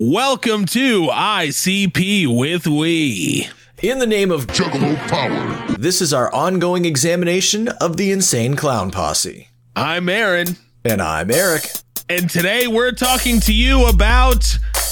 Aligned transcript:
Welcome 0.00 0.66
to 0.66 1.02
ICP 1.12 2.26
with 2.36 2.66
We. 2.66 3.48
In 3.80 4.00
the 4.00 4.08
name 4.08 4.32
of 4.32 4.48
Juggalo 4.48 4.96
power. 5.06 5.76
this 5.78 6.02
is 6.02 6.12
our 6.12 6.34
ongoing 6.34 6.84
examination 6.84 7.68
of 7.68 7.96
the 7.96 8.10
insane 8.10 8.56
clown 8.56 8.90
posse. 8.90 9.50
I'm 9.76 10.08
Aaron, 10.08 10.56
And 10.84 11.00
I'm 11.00 11.30
Eric. 11.30 11.70
and 12.08 12.28
today 12.28 12.66
we're 12.66 12.90
talking 12.90 13.38
to 13.42 13.54
you 13.54 13.86
about 13.86 14.40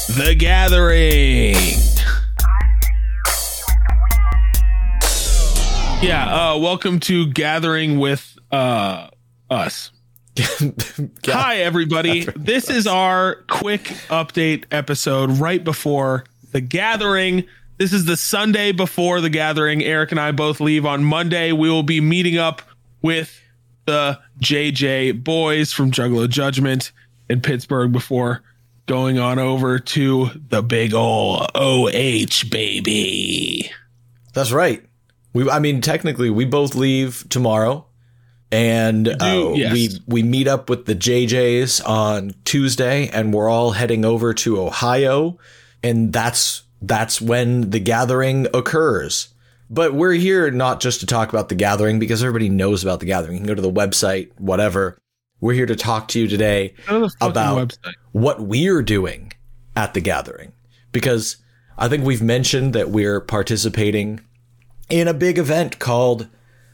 The 0.07 0.37
Gathering. 0.39 1.57
Yeah, 6.01 6.53
uh, 6.53 6.59
welcome 6.59 7.01
to 7.01 7.27
Gathering 7.27 7.99
with 7.99 8.39
uh, 8.53 9.09
us. 9.51 9.91
Hi, 10.39 11.57
everybody. 11.59 12.25
This 12.37 12.71
is 12.71 12.87
our 12.87 13.37
quick 13.51 13.83
update 14.09 14.65
episode 14.71 15.31
right 15.33 15.63
before 15.63 16.25
the 16.53 16.63
gathering. 16.63 17.45
This 17.77 17.93
is 17.93 18.07
the 18.07 18.17
Sunday 18.17 18.73
before 18.73 19.21
the 19.21 19.29
gathering. 19.29 19.83
Eric 19.83 20.11
and 20.11 20.19
I 20.19 20.33
both 20.33 20.59
leave 20.59 20.87
on 20.87 21.05
Monday. 21.05 21.53
We 21.53 21.69
will 21.69 21.83
be 21.83 22.01
meeting 22.01 22.39
up 22.39 22.63
with 23.03 23.39
the 23.85 24.19
JJ 24.41 25.23
boys 25.23 25.73
from 25.73 25.91
Juggalo 25.91 26.29
Judgment 26.31 26.93
in 27.29 27.43
Pittsburgh 27.43 27.93
before 27.93 28.43
going 28.87 29.19
on 29.19 29.39
over 29.39 29.79
to 29.79 30.31
the 30.49 30.63
big 30.63 30.95
ol' 30.95 31.47
OH 31.55 32.49
baby. 32.51 33.71
That's 34.33 34.53
right. 34.53 34.83
We 35.35 35.51
I 35.51 35.59
mean 35.59 35.83
technically 35.83 36.31
we 36.31 36.47
both 36.47 36.75
leave 36.75 37.27
tomorrow 37.29 37.87
and 38.53 39.09
uh, 39.09 39.53
yes. 39.55 39.73
we 39.73 39.89
we 40.07 40.23
meet 40.23 40.47
up 40.47 40.69
with 40.69 40.85
the 40.85 40.95
JJs 40.95 41.89
on 41.89 42.35
Tuesday 42.45 43.09
and 43.09 43.33
we're 43.33 43.49
all 43.49 43.73
heading 43.73 44.05
over 44.05 44.35
to 44.35 44.61
Ohio 44.61 45.39
and 45.83 46.13
that's 46.13 46.63
that's 46.83 47.21
when 47.21 47.71
the 47.71 47.81
gathering 47.81 48.47
occurs. 48.55 49.29
But 49.71 49.95
we're 49.95 50.13
here 50.13 50.51
not 50.51 50.81
just 50.81 51.01
to 51.01 51.07
talk 51.07 51.31
about 51.31 51.49
the 51.49 51.55
gathering 51.55 51.99
because 51.99 52.23
everybody 52.23 52.51
knows 52.51 52.83
about 52.83 53.01
the 53.01 53.07
gathering. 53.07 53.35
You 53.35 53.39
can 53.39 53.47
go 53.47 53.55
to 53.55 53.63
the 53.63 53.73
website, 53.73 54.31
whatever. 54.39 54.99
We're 55.41 55.55
here 55.55 55.67
to 55.67 55.77
talk 55.77 56.09
to 56.09 56.21
you 56.21 56.29
today 56.29 56.75
to 56.89 57.09
About- 57.21 57.69
website. 57.69 57.95
what 58.13 58.41
we're 58.43 58.83
doing 58.83 59.33
at 59.75 59.95
the 59.95 60.01
gathering 60.01 60.53
because 60.93 61.39
I 61.79 61.89
think 61.89 62.05
we've 62.05 62.23
mentioned 62.23 62.75
that 62.75 62.91
we're 62.91 63.21
participating 63.21 64.21
in 64.91 65.09
a 65.09 65.15
big 65.15 65.39
event 65.39 65.79
called 65.79 66.29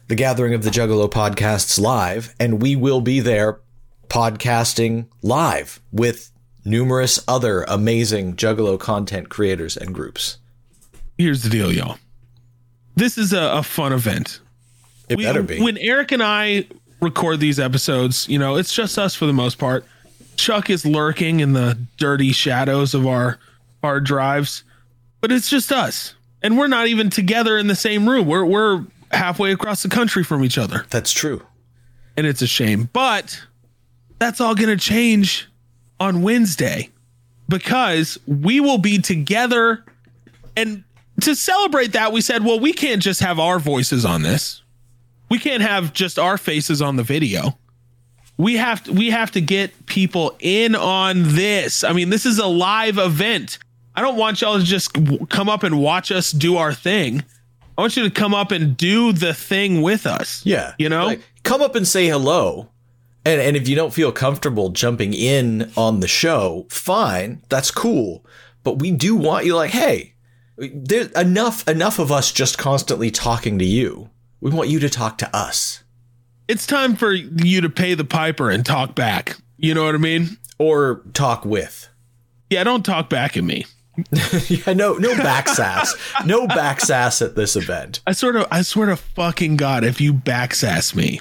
the 0.09 0.15
Gathering 0.15 0.55
of 0.55 0.63
the 0.65 0.71
Juggalo 0.71 1.11
Podcasts 1.11 1.79
Live, 1.79 2.35
and 2.41 2.63
we 2.63 2.75
will 2.75 3.03
be 3.03 3.21
there 3.21 3.61
podcasting 4.09 5.07
live 5.23 5.81
with 5.93 6.31
numerous 6.65 7.23
other 7.29 7.65
amazing 7.65 8.35
Juggalo 8.35 8.81
content 8.81 9.29
creators 9.29 9.77
and 9.77 9.95
groups. 9.95 10.39
Here's 11.19 11.43
the 11.43 11.51
deal, 11.51 11.71
y'all. 11.71 11.99
This 12.97 13.19
is 13.19 13.35
a, 13.35 13.51
a 13.53 13.63
fun 13.63 13.93
event. 13.93 14.41
It 15.11 15.19
we- 15.19 15.25
better 15.25 15.43
be. 15.43 15.61
When 15.61 15.77
Eric 15.77 16.13
and 16.13 16.23
I 16.23 16.67
record 17.01 17.39
these 17.39 17.61
episodes, 17.61 18.27
you 18.29 18.39
know, 18.39 18.57
it's 18.57 18.73
just 18.73 18.99
us 18.99 19.15
for 19.15 19.27
the 19.27 19.33
most 19.35 19.59
part. 19.59 19.85
Chuck 20.37 20.71
is 20.71 20.87
lurking 20.87 21.41
in 21.41 21.53
the 21.53 21.79
dirty 21.99 22.33
shadows 22.33 22.95
of 22.95 23.07
our 23.07 23.39
hard 23.83 24.05
drives, 24.05 24.65
but 25.21 25.33
it's 25.33 25.51
just 25.51 25.71
us. 25.71 26.15
And 26.43 26.57
we're 26.57 26.69
not 26.69 26.87
even 26.87 27.11
together 27.11 27.59
in 27.59 27.67
the 27.67 27.75
same 27.75 28.09
room. 28.09 28.27
We're 28.27 28.45
we're 28.45 28.85
halfway 29.11 29.53
across 29.53 29.83
the 29.83 29.89
country 29.89 30.25
from 30.25 30.45
each 30.45 30.59
other. 30.59 30.87
That's 30.91 31.13
true. 31.13 31.43
And 32.17 32.27
it's 32.27 32.43
a 32.43 32.47
shame. 32.47 32.89
But 32.93 33.41
that's 34.19 34.41
all 34.41 34.55
going 34.55 34.71
to 34.71 34.77
change 34.77 35.49
on 36.01 36.23
Wednesday 36.23 36.91
because 37.49 38.19
we 38.27 38.61
will 38.61 38.79
be 38.79 38.99
together 38.99 39.85
and 40.57 40.85
to 41.23 41.35
celebrate 41.35 41.93
that 41.93 42.13
we 42.13 42.21
said, 42.21 42.45
well, 42.45 42.61
we 42.61 42.73
can't 42.73 43.03
just 43.03 43.21
have 43.21 43.39
our 43.39 43.59
voices 43.59 44.05
on 44.05 44.23
this. 44.23 44.63
We 45.29 45.39
can't 45.39 45.63
have 45.63 45.93
just 45.93 46.19
our 46.19 46.39
faces 46.39 46.81
on 46.81 46.97
the 46.97 47.03
video. 47.03 47.59
We 48.37 48.57
have 48.57 48.85
to, 48.85 48.93
we 48.93 49.11
have 49.11 49.33
to 49.33 49.41
get 49.41 49.87
people 49.87 50.37
in 50.39 50.75
on 50.75 51.35
this. 51.35 51.83
I 51.83 51.93
mean, 51.93 52.11
this 52.11 52.25
is 52.25 52.39
a 52.39 52.47
live 52.47 52.99
event. 52.99 53.59
I 53.97 54.01
don't 54.01 54.17
want 54.17 54.41
y'all 54.41 54.59
to 54.59 54.65
just 54.65 54.93
come 55.29 55.49
up 55.49 55.65
and 55.65 55.81
watch 55.81 56.13
us 56.13 56.31
do 56.31 56.57
our 56.57 56.73
thing. 56.73 57.25
I 57.79 57.83
want 57.83 57.97
you 57.97 58.03
to 58.03 58.11
come 58.11 58.35
up 58.35 58.51
and 58.51 58.77
do 58.77 59.13
the 59.13 59.33
thing 59.33 59.83
with 59.83 60.05
us. 60.05 60.45
Yeah. 60.45 60.75
You 60.79 60.89
know? 60.89 61.07
Like, 61.07 61.23
come 61.45 61.63
up 61.63 61.77
and 61.77 61.87
say 61.87 62.09
hello. 62.09 62.69
And 63.25 63.41
and 63.41 63.57
if 63.57 63.69
you 63.69 63.77
don't 63.77 63.93
feel 63.95 64.11
comfortable 64.11 64.71
jumping 64.71 65.15
in 65.15 65.71
on 65.77 66.01
the 66.01 66.09
show, 66.09 66.67
fine, 66.71 67.43
that's 67.49 67.71
cool. 67.71 68.25
But 68.65 68.81
we 68.81 68.91
do 68.91 69.15
want 69.15 69.45
you 69.45 69.55
like, 69.55 69.71
hey, 69.71 70.15
there's 70.57 71.11
enough 71.13 71.67
enough 71.69 71.99
of 71.99 72.11
us 72.11 72.33
just 72.33 72.59
constantly 72.59 73.11
talking 73.11 73.59
to 73.59 73.65
you. 73.65 74.11
We 74.41 74.51
want 74.51 74.71
you 74.71 74.79
to 74.81 74.89
talk 74.89 75.19
to 75.19 75.37
us. 75.37 75.83
it's 76.49 76.67
time 76.67 76.97
for 76.97 77.13
you 77.13 77.61
to 77.61 77.69
pay 77.69 77.95
the 77.95 78.05
piper 78.05 78.51
and 78.51 78.65
talk 78.65 78.95
back. 78.95 79.37
You 79.59 79.75
know 79.75 79.85
what 79.85 79.95
I 79.95 79.99
mean? 79.99 80.39
Or 80.59 81.03
talk 81.13 81.45
with. 81.45 81.89
Yeah, 82.51 82.65
don't 82.65 82.85
talk 82.85 83.11
back 83.11 83.37
at 83.37 83.45
me. 83.45 83.67
Yeah, 84.49 84.73
no 84.73 84.95
no 84.95 85.17
back 85.17 85.49
sass. 85.49 85.95
no 86.25 86.47
back 86.47 86.81
sass 86.81 87.21
at 87.23 87.35
this 87.35 87.57
event. 87.57 88.01
I 88.07 88.13
sort 88.13 88.37
of, 88.37 88.47
I 88.51 88.63
swear 88.63 88.87
to 88.87 88.97
fucking 88.97 89.57
god, 89.57 89.85
if 89.85 90.01
you 90.01 90.13
backsass 90.13 90.95
me, 90.95 91.21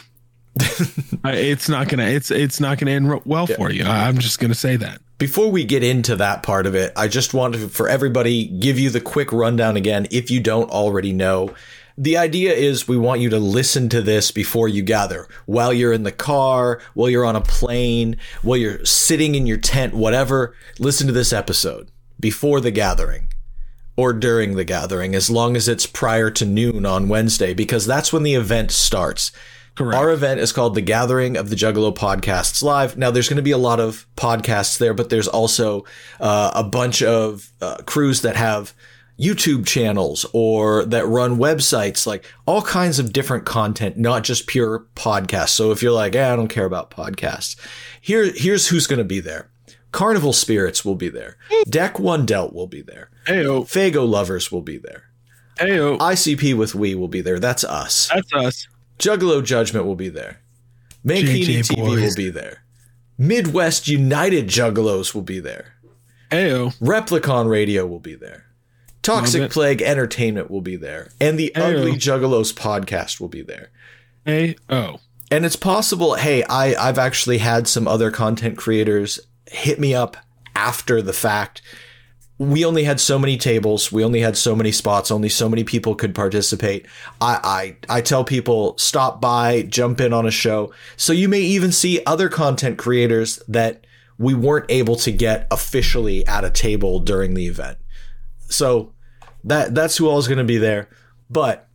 I, 1.24 1.34
it's 1.34 1.70
not 1.70 1.90
gonna, 1.90 2.06
it's 2.06 2.32
it's 2.32 2.60
not 2.60 2.78
gonna 2.78 2.92
end 2.92 3.22
well 3.26 3.48
for 3.48 3.72
you. 3.72 3.86
I, 3.86 4.08
I'm 4.08 4.18
just 4.18 4.40
gonna 4.40 4.56
say 4.56 4.76
that. 4.78 5.02
Before 5.18 5.50
we 5.50 5.66
get 5.66 5.84
into 5.84 6.16
that 6.18 6.44
part 6.44 6.68
of 6.68 6.76
it, 6.76 6.94
I 6.96 7.08
just 7.08 7.34
want 7.34 7.56
to, 7.56 7.68
for 7.70 7.90
everybody, 7.90 8.46
give 8.46 8.78
you 8.78 8.92
the 8.92 9.02
quick 9.02 9.32
rundown 9.32 9.76
again 9.76 10.08
if 10.12 10.30
you 10.30 10.40
don't 10.40 10.70
already 10.70 11.12
know. 11.12 11.56
The 11.98 12.18
idea 12.18 12.54
is 12.54 12.88
we 12.88 13.00
want 13.00 13.22
you 13.22 13.30
to 13.30 13.40
listen 13.40 13.90
to 13.90 14.04
this 14.04 14.30
before 14.30 14.70
you 14.70 14.84
gather. 14.84 15.28
While 15.48 15.74
you're 15.74 15.94
in 15.94 16.04
the 16.04 16.12
car, 16.12 16.80
while 16.94 17.10
you're 17.10 17.26
on 17.26 17.36
a 17.36 17.42
plane, 17.42 18.18
while 18.44 18.58
you're 18.58 18.86
sitting 18.86 19.34
in 19.34 19.48
your 19.48 19.58
tent, 19.58 19.96
whatever, 19.96 20.56
listen 20.78 21.08
to 21.08 21.14
this 21.14 21.34
episode 21.34 21.90
before 22.20 22.60
the 22.60 22.72
gathering 22.72 23.28
or 23.96 24.14
during 24.14 24.56
the 24.56 24.64
gathering, 24.64 25.16
as 25.16 25.30
long 25.30 25.56
as 25.56 25.68
it's 25.68 25.86
prior 25.86 26.30
to 26.30 26.46
noon 26.46 26.86
on 26.86 27.10
Wednesday, 27.10 27.54
because 27.54 27.86
that's 27.86 28.14
when 28.14 28.24
the 28.24 28.36
event 28.36 28.72
starts. 28.72 29.32
Correct. 29.78 29.96
Our 29.96 30.12
event 30.12 30.40
is 30.40 30.52
called 30.52 30.74
the 30.74 30.82
Gathering 30.82 31.38
of 31.38 31.50
the 31.50 31.56
Juggalo 31.56 31.96
Podcasts 31.96 32.64
Live. 32.64 32.98
Now, 32.98 33.12
there's 33.12 33.30
going 33.30 33.38
to 33.38 33.44
be 33.44 33.52
a 33.52 33.60
lot 33.60 33.80
of 33.80 34.08
podcasts 34.16 34.80
there, 34.80 34.96
but 34.96 35.10
there's 35.10 35.28
also 35.28 35.86
uh, 36.20 36.52
a 36.56 36.64
bunch 36.64 37.04
of 37.04 37.52
uh, 37.62 37.78
crews 37.86 38.22
that 38.22 38.36
have 38.36 38.74
YouTube 39.20 39.66
channels 39.66 40.26
or 40.34 40.86
that 40.86 41.06
run 41.06 41.38
websites, 41.38 42.08
like 42.08 42.26
all 42.46 42.62
kinds 42.62 43.00
of 43.00 43.14
different 43.14 43.46
content, 43.46 43.98
not 43.98 44.24
just 44.24 44.48
pure 44.48 44.86
podcasts. 44.96 45.50
So 45.50 45.72
if 45.72 45.82
you're 45.82 45.92
like, 45.92 46.16
eh, 46.16 46.34
I 46.34 46.36
don't 46.36 46.48
care 46.48 46.66
about 46.66 46.92
podcasts, 46.92 47.56
here, 48.02 48.32
here's 48.34 48.68
who's 48.68 48.88
going 48.88 49.00
to 49.00 49.06
be 49.06 49.20
there. 49.20 49.50
Carnival 49.92 50.34
Spirits 50.34 50.84
will 50.84 50.96
be 50.96 51.10
there. 51.10 51.38
Deck 51.70 52.00
One 52.00 52.26
Dealt 52.26 52.54
will 52.54 52.68
be 52.68 52.82
there. 52.82 53.10
Ayo, 53.26 53.62
Faygo 53.64 54.08
Lovers 54.08 54.52
will 54.52 54.62
be 54.62 54.78
there. 54.78 55.04
ayo, 55.58 55.98
ICP 55.98 56.56
with 56.56 56.76
We 56.76 56.96
will 56.96 57.08
be 57.08 57.22
there. 57.22 57.40
That's 57.40 57.64
us. 57.64 58.10
that's 58.14 58.34
us. 58.34 58.68
Juggalo 59.00 59.44
Judgment 59.44 59.86
will 59.86 59.96
be 59.96 60.10
there. 60.10 60.42
Mankini 61.06 61.46
JJ 61.46 61.76
TV 61.76 62.02
will 62.02 62.16
be 62.16 62.30
there. 62.30 62.64
Midwest 63.18 63.88
United 63.88 64.48
Juggalos 64.48 65.16
will 65.16 65.22
be 65.22 65.40
there. 65.40 65.76
Ayo, 66.32 66.78
Replicon 66.80 67.50
Radio 67.50 67.86
will 67.86 68.00
be 68.00 68.16
there. 68.16 68.46
Toxic 69.02 69.44
it. 69.44 69.52
Plague 69.52 69.82
Entertainment 69.82 70.52
will 70.52 70.62
be 70.62 70.76
there. 70.76 71.12
And 71.22 71.40
the 71.40 71.54
Ew. 71.56 71.62
Ugly 71.62 71.94
Juggalos 71.94 72.54
podcast 72.54 73.22
will 73.22 73.30
be 73.30 73.42
there. 73.42 73.70
ayo. 74.26 75.00
And 75.32 75.46
it's 75.46 75.56
possible, 75.56 76.16
hey, 76.16 76.44
I, 76.44 76.76
I've 76.76 76.98
actually 76.98 77.38
had 77.38 77.68
some 77.68 77.88
other 77.88 78.12
content 78.12 78.58
creators 78.58 79.20
hit 79.52 79.80
me 79.80 79.94
up 79.94 80.18
after 80.56 81.02
the 81.02 81.14
fact. 81.14 81.62
We 82.40 82.64
only 82.64 82.84
had 82.84 83.00
so 83.00 83.18
many 83.18 83.36
tables, 83.36 83.92
we 83.92 84.04
only 84.04 84.22
had 84.22 84.38
so 84.38 84.56
many 84.56 84.72
spots, 84.72 85.10
only 85.10 85.30
so 85.30 85.50
many 85.50 85.64
people 85.64 85.96
could 85.96 86.14
participate. 86.14 86.86
I, 87.20 87.76
I 87.90 87.98
I 87.98 88.02
tell 88.02 88.24
people 88.24 88.78
stop 88.78 89.20
by, 89.20 89.64
jump 89.64 90.00
in 90.00 90.14
on 90.14 90.28
a 90.28 90.32
show. 90.32 90.72
So 90.98 91.14
you 91.14 91.28
may 91.28 91.42
even 91.42 91.72
see 91.72 92.02
other 92.06 92.30
content 92.30 92.78
creators 92.78 93.42
that 93.48 93.86
we 94.20 94.36
weren't 94.36 94.70
able 94.70 94.96
to 94.98 95.12
get 95.12 95.48
officially 95.50 96.26
at 96.28 96.44
a 96.44 96.52
table 96.52 97.00
during 97.00 97.34
the 97.34 97.48
event. 97.48 97.80
So 98.50 98.94
that 99.44 99.74
that's 99.74 99.98
who 99.98 100.08
all 100.08 100.20
is 100.20 100.28
going 100.28 100.38
to 100.38 100.44
be 100.44 100.58
there. 100.58 100.90
But 101.30 101.68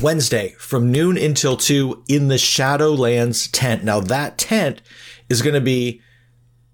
Wednesday 0.00 0.54
from 0.58 0.90
noon 0.90 1.18
until 1.18 1.56
2 1.56 2.04
in 2.08 2.28
the 2.28 2.36
Shadowlands 2.36 3.48
tent. 3.52 3.84
Now, 3.84 4.00
that 4.00 4.38
tent 4.38 4.80
is 5.28 5.42
going 5.42 5.54
to 5.54 5.60
be 5.60 6.00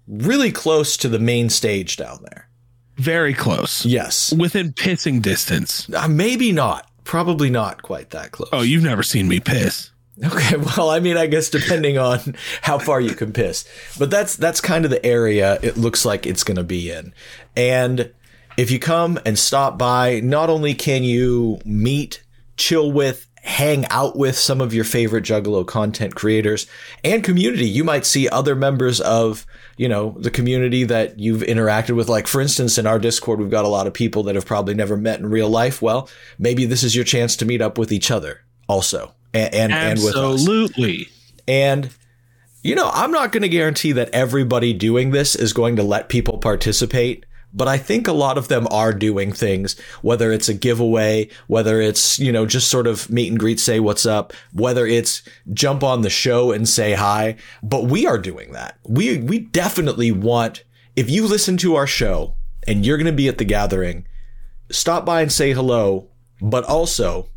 really 0.09 0.51
close 0.51 0.97
to 0.97 1.07
the 1.07 1.19
main 1.19 1.49
stage 1.49 1.95
down 1.95 2.19
there. 2.23 2.49
Very 2.97 3.33
close. 3.33 3.85
Yes. 3.85 4.33
Within 4.33 4.73
pissing 4.73 5.21
distance. 5.21 5.89
Uh, 5.93 6.07
maybe 6.09 6.51
not. 6.51 6.89
Probably 7.05 7.49
not 7.49 7.81
quite 7.81 8.09
that 8.09 8.31
close. 8.31 8.49
Oh, 8.51 8.61
you've 8.61 8.83
never 8.83 9.03
seen 9.03 9.27
me 9.27 9.39
piss. 9.39 9.91
Okay, 10.23 10.57
well, 10.77 10.89
I 10.89 10.99
mean, 10.99 11.15
I 11.15 11.27
guess 11.27 11.49
depending 11.49 11.97
on 11.97 12.35
how 12.61 12.77
far 12.77 12.99
you 12.99 13.15
can 13.15 13.31
piss, 13.31 13.65
but 13.97 14.11
that's 14.11 14.35
that's 14.35 14.59
kind 14.59 14.83
of 14.83 14.91
the 14.91 15.03
area 15.05 15.57
it 15.61 15.77
looks 15.77 16.03
like 16.03 16.27
it's 16.27 16.43
going 16.43 16.57
to 16.57 16.63
be 16.63 16.91
in. 16.91 17.13
And 17.55 18.13
if 18.57 18.69
you 18.69 18.79
come 18.79 19.17
and 19.25 19.39
stop 19.39 19.77
by, 19.77 20.19
not 20.19 20.49
only 20.49 20.73
can 20.73 21.03
you 21.03 21.59
meet, 21.63 22.21
chill 22.57 22.91
with, 22.91 23.27
hang 23.41 23.85
out 23.87 24.17
with 24.17 24.37
some 24.37 24.59
of 24.59 24.73
your 24.73 24.83
favorite 24.83 25.23
Juggalo 25.23 25.65
content 25.65 26.15
creators 26.15 26.67
and 27.03 27.23
community, 27.23 27.69
you 27.69 27.85
might 27.85 28.05
see 28.05 28.27
other 28.27 28.55
members 28.55 28.99
of 28.99 29.45
you 29.79 29.87
know 29.87 30.13
the 30.19 30.29
community 30.29 30.83
that 30.83 31.19
you've 31.19 31.41
interacted 31.41 31.95
with. 31.95 32.09
Like 32.09 32.27
for 32.27 32.41
instance, 32.41 32.77
in 32.77 32.85
our 32.85 32.99
Discord, 32.99 33.39
we've 33.39 33.49
got 33.49 33.63
a 33.63 33.69
lot 33.69 33.87
of 33.87 33.93
people 33.93 34.23
that 34.23 34.35
have 34.35 34.45
probably 34.45 34.73
never 34.73 34.97
met 34.97 35.21
in 35.21 35.25
real 35.25 35.49
life. 35.49 35.81
Well, 35.81 36.09
maybe 36.37 36.65
this 36.65 36.83
is 36.83 36.97
your 36.97 37.05
chance 37.05 37.37
to 37.37 37.45
meet 37.45 37.61
up 37.61 37.77
with 37.77 37.93
each 37.93 38.11
other 38.11 38.41
also 38.67 39.15
and 39.33 39.53
and, 39.53 39.71
and 39.71 40.03
with 40.03 40.17
us. 40.17 40.33
Absolutely. 40.33 41.07
And 41.47 41.89
you 42.61 42.75
know, 42.75 42.91
I'm 42.93 43.13
not 43.13 43.31
going 43.31 43.43
to 43.43 43.49
guarantee 43.49 43.93
that 43.93 44.09
everybody 44.09 44.73
doing 44.73 45.11
this 45.11 45.33
is 45.33 45.53
going 45.53 45.77
to 45.77 45.83
let 45.83 46.09
people 46.09 46.39
participate, 46.39 47.25
but 47.53 47.67
I 47.67 47.77
think 47.77 48.07
a 48.07 48.13
lot 48.13 48.37
of 48.37 48.47
them 48.47 48.67
are 48.69 48.93
doing 48.93 49.31
things, 49.31 49.79
whether 50.01 50.31
it's 50.31 50.49
a 50.49 50.53
giveaway, 50.53 51.29
whether 51.47 51.81
it's, 51.81 52.19
you 52.19 52.31
know, 52.31 52.45
just 52.45 52.69
sort 52.69 52.87
of 52.87 53.09
meet 53.09 53.29
and 53.29 53.39
greet, 53.39 53.59
say 53.59 53.79
what's 53.79 54.05
up, 54.05 54.33
whether 54.53 54.85
it's 54.85 55.23
jump 55.53 55.83
on 55.83 56.01
the 56.01 56.09
show 56.09 56.51
and 56.51 56.69
say 56.69 56.93
hi. 56.93 57.35
But 57.63 57.85
we 57.85 58.05
are 58.05 58.17
doing 58.17 58.51
that. 58.51 58.77
We, 58.87 59.17
we 59.17 59.39
definitely 59.39 60.11
want, 60.11 60.63
if 60.95 61.09
you 61.09 61.27
listen 61.27 61.57
to 61.57 61.75
our 61.75 61.87
show 61.87 62.35
and 62.67 62.85
you're 62.85 62.97
going 62.97 63.05
to 63.07 63.11
be 63.11 63.27
at 63.27 63.39
the 63.39 63.45
gathering, 63.45 64.05
stop 64.71 65.05
by 65.05 65.21
and 65.21 65.31
say 65.31 65.53
hello, 65.53 66.09
but 66.41 66.63
also 66.65 67.29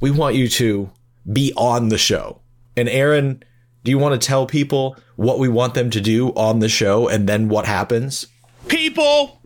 we 0.00 0.10
want 0.10 0.34
you 0.34 0.48
to 0.48 0.90
be 1.32 1.52
on 1.56 1.88
the 1.88 1.98
show. 1.98 2.40
And 2.76 2.88
Aaron, 2.88 3.44
do 3.84 3.90
you 3.90 3.98
want 3.98 4.20
to 4.20 4.26
tell 4.26 4.46
people 4.46 4.96
what 5.16 5.38
we 5.38 5.48
want 5.48 5.74
them 5.74 5.90
to 5.90 6.00
do 6.00 6.30
on 6.30 6.58
the 6.58 6.68
show 6.68 7.08
and 7.08 7.28
then 7.28 7.48
what 7.48 7.66
happens? 7.66 8.26
People, 8.68 9.40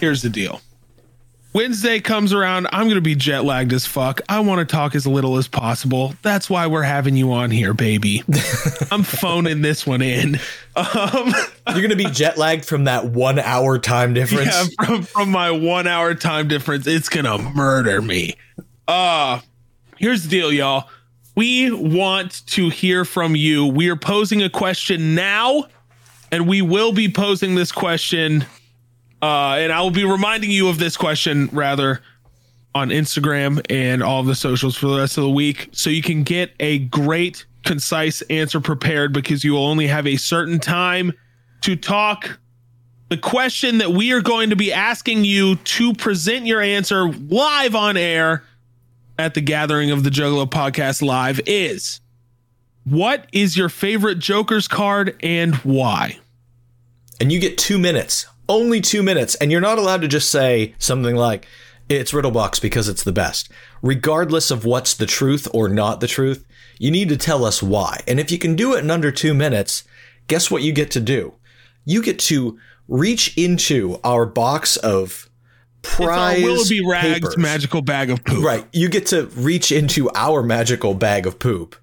here's 0.00 0.22
the 0.22 0.30
deal. 0.30 0.60
Wednesday 1.52 1.98
comes 1.98 2.32
around. 2.32 2.68
I'm 2.72 2.84
going 2.84 2.94
to 2.94 3.00
be 3.00 3.16
jet 3.16 3.44
lagged 3.44 3.72
as 3.72 3.84
fuck. 3.84 4.20
I 4.28 4.38
want 4.38 4.60
to 4.60 4.72
talk 4.72 4.94
as 4.94 5.04
little 5.04 5.36
as 5.36 5.48
possible. 5.48 6.14
That's 6.22 6.48
why 6.48 6.68
we're 6.68 6.84
having 6.84 7.16
you 7.16 7.32
on 7.32 7.50
here, 7.50 7.74
baby. 7.74 8.22
I'm 8.92 9.02
phoning 9.02 9.60
this 9.60 9.84
one 9.84 10.00
in. 10.00 10.38
Um, 10.76 11.34
You're 11.68 11.80
going 11.80 11.90
to 11.90 11.96
be 11.96 12.04
jet 12.04 12.38
lagged 12.38 12.64
from 12.64 12.84
that 12.84 13.06
one 13.06 13.40
hour 13.40 13.80
time 13.80 14.14
difference. 14.14 14.46
yeah, 14.46 14.86
from, 14.86 15.02
from 15.02 15.30
my 15.30 15.50
one 15.50 15.88
hour 15.88 16.14
time 16.14 16.46
difference, 16.46 16.86
it's 16.86 17.08
going 17.08 17.26
to 17.26 17.38
murder 17.38 18.00
me. 18.00 18.36
Uh, 18.86 19.40
here's 19.96 20.22
the 20.22 20.28
deal, 20.28 20.52
y'all. 20.52 20.88
We 21.34 21.72
want 21.72 22.46
to 22.48 22.68
hear 22.68 23.04
from 23.04 23.34
you. 23.34 23.66
We 23.66 23.88
are 23.88 23.96
posing 23.96 24.40
a 24.42 24.50
question 24.50 25.16
now, 25.16 25.64
and 26.30 26.46
we 26.46 26.62
will 26.62 26.92
be 26.92 27.10
posing 27.10 27.56
this 27.56 27.72
question 27.72 28.46
uh, 29.22 29.56
and 29.58 29.72
I 29.72 29.82
will 29.82 29.90
be 29.90 30.04
reminding 30.04 30.50
you 30.50 30.68
of 30.68 30.78
this 30.78 30.96
question 30.96 31.48
rather 31.52 32.00
on 32.74 32.90
Instagram 32.90 33.64
and 33.68 34.02
all 34.02 34.22
the 34.22 34.34
socials 34.34 34.76
for 34.76 34.86
the 34.86 34.98
rest 34.98 35.18
of 35.18 35.24
the 35.24 35.30
week 35.30 35.68
so 35.72 35.90
you 35.90 36.02
can 36.02 36.22
get 36.22 36.52
a 36.60 36.78
great, 36.78 37.44
concise 37.64 38.22
answer 38.22 38.60
prepared 38.60 39.12
because 39.12 39.44
you 39.44 39.52
will 39.52 39.66
only 39.66 39.88
have 39.88 40.06
a 40.06 40.16
certain 40.16 40.60
time 40.60 41.12
to 41.62 41.76
talk. 41.76 42.38
The 43.08 43.18
question 43.18 43.78
that 43.78 43.90
we 43.90 44.12
are 44.12 44.20
going 44.20 44.50
to 44.50 44.56
be 44.56 44.72
asking 44.72 45.24
you 45.24 45.56
to 45.56 45.92
present 45.94 46.46
your 46.46 46.60
answer 46.60 47.08
live 47.08 47.74
on 47.74 47.96
air 47.96 48.44
at 49.18 49.34
the 49.34 49.40
gathering 49.40 49.90
of 49.90 50.04
the 50.04 50.10
Juggalo 50.10 50.48
podcast 50.48 51.02
live 51.02 51.40
is 51.46 52.00
what 52.84 53.26
is 53.32 53.56
your 53.56 53.68
favorite 53.68 54.18
Joker's 54.20 54.68
card 54.68 55.16
and 55.22 55.56
why? 55.56 56.18
And 57.20 57.30
you 57.30 57.38
get 57.40 57.58
two 57.58 57.78
minutes, 57.78 58.26
only 58.50 58.80
two 58.82 59.02
minutes. 59.02 59.34
And 59.36 59.50
you're 59.50 59.60
not 59.62 59.78
allowed 59.78 60.02
to 60.02 60.08
just 60.08 60.30
say 60.30 60.74
something 60.78 61.16
like, 61.16 61.46
it's 61.88 62.12
Riddlebox 62.12 62.60
because 62.60 62.88
it's 62.88 63.02
the 63.02 63.12
best. 63.12 63.48
Regardless 63.82 64.50
of 64.50 64.64
what's 64.64 64.94
the 64.94 65.06
truth 65.06 65.48
or 65.54 65.68
not 65.68 66.00
the 66.00 66.06
truth, 66.06 66.44
you 66.78 66.90
need 66.90 67.08
to 67.08 67.16
tell 67.16 67.44
us 67.44 67.62
why. 67.62 68.00
And 68.06 68.20
if 68.20 68.30
you 68.30 68.38
can 68.38 68.54
do 68.54 68.74
it 68.74 68.84
in 68.84 68.90
under 68.90 69.10
two 69.10 69.34
minutes, 69.34 69.84
guess 70.26 70.50
what 70.50 70.62
you 70.62 70.72
get 70.72 70.90
to 70.92 71.00
do? 71.00 71.34
You 71.84 72.02
get 72.02 72.18
to 72.20 72.58
reach 72.88 73.36
into 73.36 73.98
our 74.04 74.26
box 74.26 74.76
of 74.76 75.30
prize 75.82 76.38
It's 76.38 76.44
our 76.44 76.52
Willoughby 76.52 76.86
Rags 76.86 77.14
papers. 77.14 77.38
magical 77.38 77.82
bag 77.82 78.10
of 78.10 78.24
poop. 78.24 78.44
Right. 78.44 78.66
You 78.72 78.88
get 78.88 79.06
to 79.06 79.26
reach 79.36 79.72
into 79.72 80.10
our 80.14 80.42
magical 80.42 80.94
bag 80.94 81.26
of 81.26 81.38
poop 81.38 81.76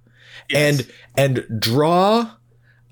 and 0.54 0.88
and 1.18 1.46
draw 1.60 2.32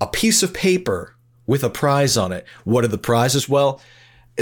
a 0.00 0.06
piece 0.06 0.42
of 0.42 0.52
paper 0.52 1.15
with 1.46 1.62
a 1.62 1.70
prize 1.70 2.16
on 2.16 2.32
it. 2.32 2.44
What 2.64 2.84
are 2.84 2.88
the 2.88 2.98
prizes? 2.98 3.48
Well, 3.48 3.80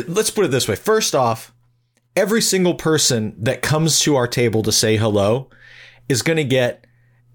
let's 0.06 0.30
put 0.30 0.44
it 0.44 0.50
this 0.50 0.68
way. 0.68 0.76
First 0.76 1.14
off, 1.14 1.52
every 2.16 2.40
single 2.40 2.74
person 2.74 3.34
that 3.38 3.62
comes 3.62 4.00
to 4.00 4.16
our 4.16 4.28
table 4.28 4.62
to 4.62 4.72
say 4.72 4.96
hello 4.96 5.48
is 6.08 6.22
going 6.22 6.36
to 6.36 6.44
get 6.44 6.86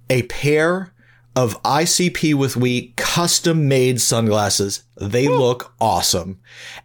a 0.10 0.24
pair 0.24 0.94
of 1.36 1.62
ICP 1.64 2.34
with 2.34 2.58
we 2.58 2.94
custom 2.98 3.68
made 3.68 4.02
sunglasses. 4.02 4.84
They 4.98 5.28
look 5.28 5.74
awesome. 5.80 6.40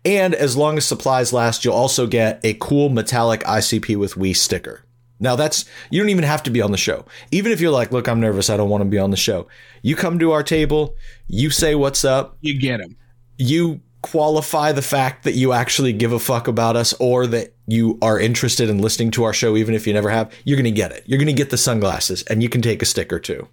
And 0.05 0.35
as 0.35 0.57
long 0.57 0.77
as 0.77 0.85
supplies 0.85 1.33
last, 1.33 1.65
you'll 1.65 1.75
also 1.75 2.07
get 2.07 2.41
a 2.45 2.55
cool 2.55 2.89
metallic 2.89 3.41
ICP 3.41 3.97
with 3.97 4.17
we 4.17 4.33
sticker. 4.33 4.84
Now 5.21 5.37
that's, 5.37 5.65
you 5.91 6.01
don't 6.01 6.11
even 6.11 6.25
have 6.25 6.43
to 6.45 6.51
be 6.51 6.61
on 6.61 6.73
the 6.73 6.77
show. 6.77 7.05
Even 7.31 7.53
if 7.53 7.61
you're 7.61 7.71
like, 7.71 7.93
look, 7.93 8.09
I'm 8.09 8.21
nervous. 8.21 8.51
I 8.51 8.57
don't 8.57 8.69
want 8.69 8.83
to 8.83 8.89
be 8.89 8.99
on 8.99 9.11
the 9.11 9.17
show. 9.17 9.47
You 9.83 9.97
come 9.97 10.19
to 10.19 10.33
our 10.33 10.43
table, 10.43 10.97
you 11.29 11.51
say 11.51 11.75
what's 11.75 12.05
up, 12.05 12.37
You 12.41 12.59
get 12.59 12.81
him. 12.81 12.97
you 13.39 13.81
qualify 14.03 14.71
the 14.71 14.83
fact 14.83 15.25
that 15.25 15.33
you 15.33 15.53
actually 15.53 15.93
give 15.93 16.13
a 16.13 16.19
fuck 16.19 16.47
about 16.47 16.77
us 16.77 16.93
or 17.01 17.27
that 17.27 17.55
you 17.67 17.99
are 18.03 18.21
interested 18.21 18.69
in 18.69 18.83
listening 18.83 19.11
to 19.11 19.25
our 19.25 19.33
show, 19.33 19.57
even 19.57 19.75
if 19.75 19.87
you 19.87 19.95
never 19.95 20.11
have, 20.11 20.31
you're 20.45 20.59
going 20.59 20.65
to 20.65 20.71
get 20.71 20.93
it. 20.93 21.03
You're 21.07 21.19
going 21.19 21.27
to 21.27 21.33
get 21.33 21.49
the 21.49 21.57
sunglasses 21.57 22.23
and 22.25 22.43
you 22.43 22.51
can 22.51 22.61
take 22.61 22.83
a 22.83 22.87
sticker 22.87 23.19
too. 23.19 23.49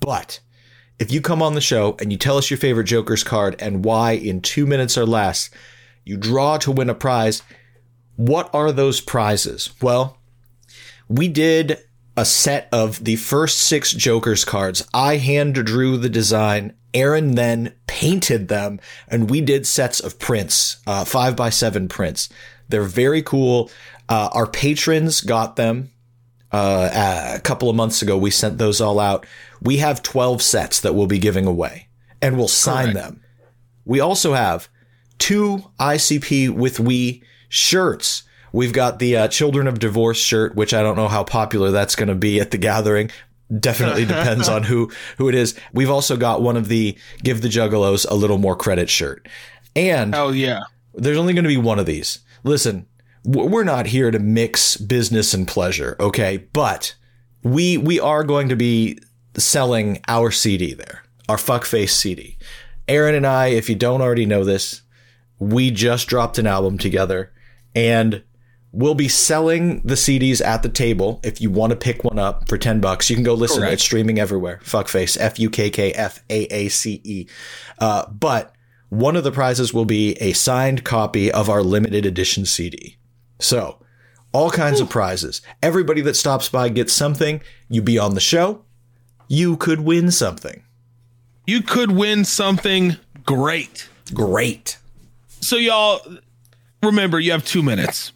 But 0.00 0.40
if 0.98 1.12
you 1.12 1.20
come 1.20 1.42
on 1.42 1.54
the 1.54 1.60
show 1.60 1.96
and 2.00 2.10
you 2.10 2.18
tell 2.18 2.36
us 2.38 2.50
your 2.50 2.58
favorite 2.58 2.84
Joker's 2.84 3.22
card 3.22 3.54
and 3.60 3.84
why 3.84 4.12
in 4.12 4.40
two 4.40 4.66
minutes 4.66 4.98
or 4.98 5.06
less, 5.06 5.48
you 6.04 6.16
draw 6.16 6.58
to 6.58 6.72
win 6.72 6.90
a 6.90 6.94
prize. 6.94 7.42
What 8.16 8.50
are 8.52 8.72
those 8.72 9.00
prizes? 9.00 9.70
Well, 9.80 10.18
we 11.16 11.28
did 11.28 11.78
a 12.16 12.24
set 12.24 12.68
of 12.72 13.04
the 13.04 13.16
first 13.16 13.60
six 13.60 13.92
Joker's 13.92 14.44
cards. 14.44 14.86
I 14.92 15.16
hand 15.16 15.54
drew 15.54 15.96
the 15.96 16.08
design. 16.08 16.74
Aaron 16.92 17.34
then 17.34 17.74
painted 17.86 18.48
them, 18.48 18.80
and 19.08 19.30
we 19.30 19.40
did 19.40 19.66
sets 19.66 20.00
of 20.00 20.18
prints, 20.18 20.78
uh, 20.86 21.04
five 21.04 21.34
by 21.36 21.50
seven 21.50 21.88
prints. 21.88 22.28
They're 22.68 22.82
very 22.82 23.22
cool. 23.22 23.70
Uh, 24.08 24.28
our 24.32 24.46
patrons 24.46 25.20
got 25.20 25.56
them 25.56 25.90
uh, 26.52 27.34
a 27.36 27.40
couple 27.40 27.68
of 27.68 27.76
months 27.76 28.00
ago. 28.02 28.16
We 28.16 28.30
sent 28.30 28.58
those 28.58 28.80
all 28.80 29.00
out. 29.00 29.26
We 29.60 29.78
have 29.78 30.02
12 30.02 30.40
sets 30.42 30.80
that 30.80 30.94
we'll 30.94 31.06
be 31.06 31.18
giving 31.18 31.46
away, 31.46 31.88
and 32.22 32.36
we'll 32.36 32.48
sign 32.48 32.92
Correct. 32.92 33.06
them. 33.06 33.22
We 33.84 34.00
also 34.00 34.34
have 34.34 34.68
two 35.18 35.64
ICP 35.80 36.50
with 36.50 36.80
we 36.80 37.22
shirts. 37.48 38.22
We've 38.54 38.72
got 38.72 39.00
the 39.00 39.16
uh, 39.16 39.28
Children 39.28 39.66
of 39.66 39.80
Divorce 39.80 40.16
shirt, 40.16 40.54
which 40.54 40.72
I 40.72 40.80
don't 40.80 40.94
know 40.94 41.08
how 41.08 41.24
popular 41.24 41.72
that's 41.72 41.96
going 41.96 42.08
to 42.08 42.14
be 42.14 42.38
at 42.38 42.52
the 42.52 42.56
gathering. 42.56 43.10
Definitely 43.58 44.04
depends 44.04 44.48
on 44.48 44.62
who 44.62 44.92
who 45.18 45.28
it 45.28 45.34
is. 45.34 45.58
We've 45.72 45.90
also 45.90 46.16
got 46.16 46.40
one 46.40 46.56
of 46.56 46.68
the 46.68 46.96
Give 47.24 47.42
the 47.42 47.48
Juggalos 47.48 48.08
a 48.08 48.14
little 48.14 48.38
more 48.38 48.54
credit 48.54 48.88
shirt. 48.88 49.28
And 49.74 50.14
oh 50.14 50.28
yeah. 50.30 50.60
there's 50.94 51.18
only 51.18 51.32
going 51.32 51.42
to 51.42 51.48
be 51.48 51.56
one 51.56 51.80
of 51.80 51.86
these. 51.86 52.20
Listen, 52.44 52.86
we're 53.24 53.64
not 53.64 53.86
here 53.86 54.12
to 54.12 54.20
mix 54.20 54.76
business 54.76 55.34
and 55.34 55.48
pleasure, 55.48 55.96
okay? 55.98 56.36
But 56.52 56.94
we 57.42 57.76
we 57.76 57.98
are 57.98 58.22
going 58.22 58.50
to 58.50 58.56
be 58.56 59.00
selling 59.36 60.00
our 60.06 60.30
CD 60.30 60.74
there, 60.74 61.02
our 61.28 61.38
fuckface 61.38 61.90
CD. 61.90 62.38
Aaron 62.86 63.16
and 63.16 63.26
I, 63.26 63.48
if 63.48 63.68
you 63.68 63.74
don't 63.74 64.00
already 64.00 64.26
know 64.26 64.44
this, 64.44 64.82
we 65.40 65.72
just 65.72 66.06
dropped 66.06 66.38
an 66.38 66.46
album 66.46 66.78
together, 66.78 67.32
and 67.74 68.22
we'll 68.74 68.94
be 68.94 69.08
selling 69.08 69.80
the 69.82 69.94
CDs 69.94 70.44
at 70.44 70.62
the 70.62 70.68
table. 70.68 71.20
If 71.22 71.40
you 71.40 71.50
want 71.50 71.70
to 71.70 71.76
pick 71.76 72.04
one 72.04 72.18
up 72.18 72.48
for 72.48 72.58
ten 72.58 72.80
bucks, 72.80 73.08
you 73.08 73.16
can 73.16 73.24
go 73.24 73.34
listen. 73.34 73.60
Correct. 73.60 73.74
It's 73.74 73.82
streaming 73.82 74.18
everywhere. 74.18 74.60
Fuckface, 74.64 75.16
F 75.18 75.38
U 75.38 75.48
K 75.48 75.70
K 75.70 75.92
F 75.92 76.22
A 76.28 76.44
A 76.52 76.68
C 76.68 77.00
E. 77.04 77.26
Uh, 77.78 78.06
but 78.08 78.54
one 78.88 79.16
of 79.16 79.24
the 79.24 79.32
prizes 79.32 79.72
will 79.72 79.84
be 79.84 80.14
a 80.14 80.32
signed 80.32 80.84
copy 80.84 81.30
of 81.30 81.48
our 81.48 81.62
limited 81.62 82.04
edition 82.04 82.44
CD. 82.44 82.96
So, 83.38 83.78
all 84.32 84.50
kinds 84.50 84.80
of 84.80 84.90
prizes. 84.90 85.40
Everybody 85.62 86.00
that 86.02 86.16
stops 86.16 86.48
by 86.48 86.68
gets 86.68 86.92
something. 86.92 87.40
You 87.68 87.82
be 87.82 87.98
on 87.98 88.14
the 88.14 88.20
show, 88.20 88.64
you 89.28 89.56
could 89.56 89.80
win 89.80 90.10
something. 90.10 90.64
You 91.46 91.62
could 91.62 91.92
win 91.92 92.24
something 92.24 92.96
great. 93.24 93.88
Great. 94.12 94.78
So, 95.40 95.56
y'all, 95.56 96.00
remember, 96.82 97.20
you 97.20 97.32
have 97.32 97.44
two 97.44 97.62
minutes. 97.62 98.12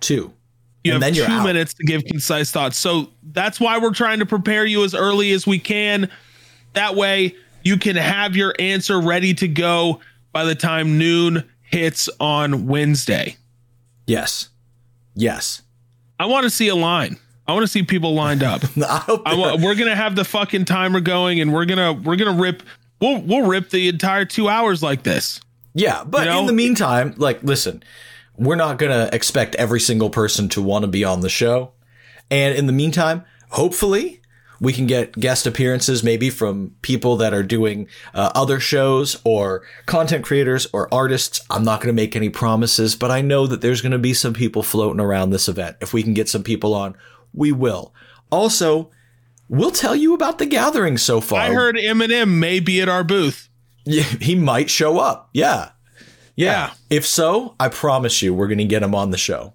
Two. 0.00 0.32
You 0.84 0.94
And 0.94 1.02
have 1.02 1.12
then 1.12 1.14
you're 1.14 1.26
two 1.26 1.32
out. 1.32 1.44
minutes 1.46 1.74
to 1.74 1.84
give 1.84 2.04
concise 2.04 2.50
thoughts. 2.50 2.76
So 2.76 3.10
that's 3.32 3.58
why 3.58 3.78
we're 3.78 3.92
trying 3.94 4.20
to 4.20 4.26
prepare 4.26 4.64
you 4.64 4.84
as 4.84 4.94
early 4.94 5.32
as 5.32 5.46
we 5.46 5.58
can. 5.58 6.10
That 6.74 6.94
way 6.94 7.34
you 7.64 7.76
can 7.76 7.96
have 7.96 8.36
your 8.36 8.54
answer 8.58 9.00
ready 9.00 9.34
to 9.34 9.48
go 9.48 10.00
by 10.32 10.44
the 10.44 10.54
time 10.54 10.98
noon 10.98 11.42
hits 11.62 12.08
on 12.20 12.66
Wednesday. 12.66 13.36
Yes. 14.06 14.50
Yes. 15.14 15.62
I 16.20 16.26
want 16.26 16.44
to 16.44 16.50
see 16.50 16.68
a 16.68 16.76
line. 16.76 17.16
I 17.48 17.52
want 17.52 17.62
to 17.64 17.68
see 17.68 17.82
people 17.82 18.14
lined 18.14 18.42
up. 18.42 18.62
I 18.76 18.98
hope 18.98 19.22
I 19.26 19.34
wa- 19.34 19.56
we're 19.60 19.74
gonna 19.74 19.94
have 19.96 20.16
the 20.16 20.24
fucking 20.24 20.64
timer 20.64 21.00
going, 21.00 21.40
and 21.40 21.52
we're 21.52 21.64
gonna 21.64 21.92
we're 21.92 22.16
gonna 22.16 22.40
rip. 22.40 22.62
We'll 23.00 23.20
we'll 23.20 23.46
rip 23.46 23.70
the 23.70 23.88
entire 23.88 24.24
two 24.24 24.48
hours 24.48 24.82
like 24.82 25.02
this. 25.04 25.40
Yeah, 25.74 26.04
but 26.04 26.20
You 26.24 26.30
know? 26.32 26.40
in 26.40 26.46
the 26.46 26.52
meantime, 26.52 27.14
like, 27.18 27.42
listen, 27.42 27.82
we're 28.38 28.56
not 28.56 28.78
gonna 28.78 29.08
expect 29.12 29.54
every 29.56 29.80
single 29.80 30.10
person 30.10 30.48
to 30.50 30.62
want 30.62 30.82
to 30.82 30.88
be 30.88 31.04
on 31.04 31.20
the 31.20 31.28
show, 31.28 31.72
and 32.30 32.56
in 32.56 32.66
the 32.66 32.72
meantime, 32.72 33.24
hopefully, 33.50 34.20
we 34.60 34.72
can 34.72 34.86
get 34.86 35.12
guest 35.12 35.46
appearances, 35.46 36.02
maybe 36.02 36.30
from 36.30 36.74
people 36.82 37.16
that 37.18 37.34
are 37.34 37.42
doing 37.42 37.88
uh, 38.14 38.32
other 38.34 38.58
shows 38.58 39.20
or 39.24 39.62
content 39.86 40.24
creators 40.24 40.66
or 40.72 40.92
artists. 40.92 41.40
I'm 41.50 41.64
not 41.64 41.80
gonna 41.80 41.92
make 41.92 42.16
any 42.16 42.30
promises, 42.30 42.96
but 42.96 43.10
I 43.10 43.20
know 43.20 43.46
that 43.46 43.60
there's 43.60 43.82
gonna 43.82 43.98
be 43.98 44.14
some 44.14 44.34
people 44.34 44.62
floating 44.62 45.00
around 45.00 45.30
this 45.30 45.48
event. 45.48 45.76
If 45.80 45.92
we 45.92 46.02
can 46.02 46.14
get 46.14 46.28
some 46.28 46.42
people 46.42 46.74
on, 46.74 46.96
we 47.32 47.52
will. 47.52 47.94
Also, 48.30 48.90
we'll 49.48 49.70
tell 49.70 49.94
you 49.94 50.14
about 50.14 50.38
the 50.38 50.46
gathering 50.46 50.98
so 50.98 51.20
far. 51.20 51.40
I 51.40 51.52
heard 51.52 51.76
Eminem 51.76 52.38
may 52.38 52.60
be 52.60 52.80
at 52.80 52.88
our 52.88 53.04
booth. 53.04 53.48
Yeah, 53.84 54.02
he 54.20 54.34
might 54.34 54.70
show 54.70 54.98
up. 54.98 55.30
Yeah. 55.32 55.70
Yeah. 56.36 56.72
If 56.90 57.06
so, 57.06 57.54
I 57.58 57.68
promise 57.68 58.22
you 58.22 58.34
we're 58.34 58.48
going 58.48 58.58
to 58.58 58.64
get 58.64 58.82
him 58.82 58.94
on 58.94 59.10
the 59.10 59.18
show. 59.18 59.54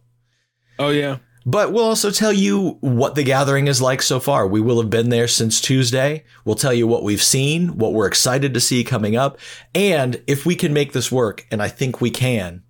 Oh 0.79 0.89
yeah, 0.89 1.17
But 1.45 1.71
we'll 1.71 1.85
also 1.85 2.09
tell 2.09 2.33
you 2.33 2.77
what 2.81 3.13
the 3.13 3.23
gathering 3.23 3.67
is 3.67 3.81
like 3.81 4.01
so 4.01 4.19
far. 4.19 4.47
We 4.47 4.61
will 4.61 4.81
have 4.81 4.89
been 4.89 5.09
there 5.09 5.27
since 5.27 5.61
Tuesday. 5.61 6.23
We'll 6.43 6.55
tell 6.55 6.73
you 6.73 6.87
what 6.87 7.03
we've 7.03 7.21
seen, 7.21 7.77
what 7.77 7.93
we're 7.93 8.07
excited 8.07 8.53
to 8.55 8.59
see 8.59 8.83
coming 8.83 9.15
up, 9.15 9.37
and 9.75 10.21
if 10.25 10.43
we 10.45 10.55
can 10.55 10.73
make 10.73 10.93
this 10.93 11.11
work, 11.11 11.45
and 11.51 11.61
I 11.61 11.67
think 11.67 12.01
we 12.01 12.09
can. 12.09 12.63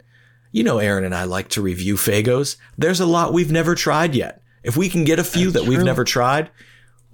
You 0.52 0.66
know, 0.66 0.80
Aaron 0.80 1.06
and 1.06 1.16
I 1.16 1.24
like 1.24 1.48
to 1.50 1.62
review 1.62 1.96
Faygos. 1.96 2.58
There's 2.78 3.00
a 3.00 3.06
lot 3.06 3.32
we've 3.32 3.52
never 3.52 3.76
tried 3.76 4.14
yet. 4.14 4.42
If 4.64 4.76
we 4.76 4.90
can 4.90 5.06
get 5.06 5.20
a 5.20 5.24
few 5.24 5.52
that 5.52 5.64
we've 5.64 5.82
never 5.84 6.04
tried, 6.04 6.52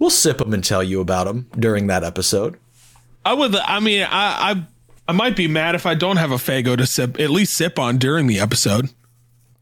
we'll 0.00 0.10
sip 0.10 0.38
them 0.38 0.52
and 0.52 0.64
tell 0.64 0.82
you 0.82 1.00
about 1.00 1.26
them 1.28 1.48
during 1.56 1.86
that 1.86 2.02
episode. 2.02 2.58
I 3.24 3.34
would. 3.34 3.54
I 3.54 3.78
mean, 3.78 4.02
I 4.02 4.08
I 4.50 4.66
I 5.08 5.12
might 5.12 5.34
be 5.36 5.48
mad 5.48 5.74
if 5.74 5.86
I 5.86 5.94
don't 5.94 6.18
have 6.18 6.30
a 6.30 6.36
Faygo 6.36 6.76
to 6.76 6.86
sip 6.86 7.18
at 7.18 7.30
least 7.30 7.54
sip 7.54 7.78
on 7.78 7.96
during 7.98 8.26
the 8.26 8.38
episode. 8.38 8.90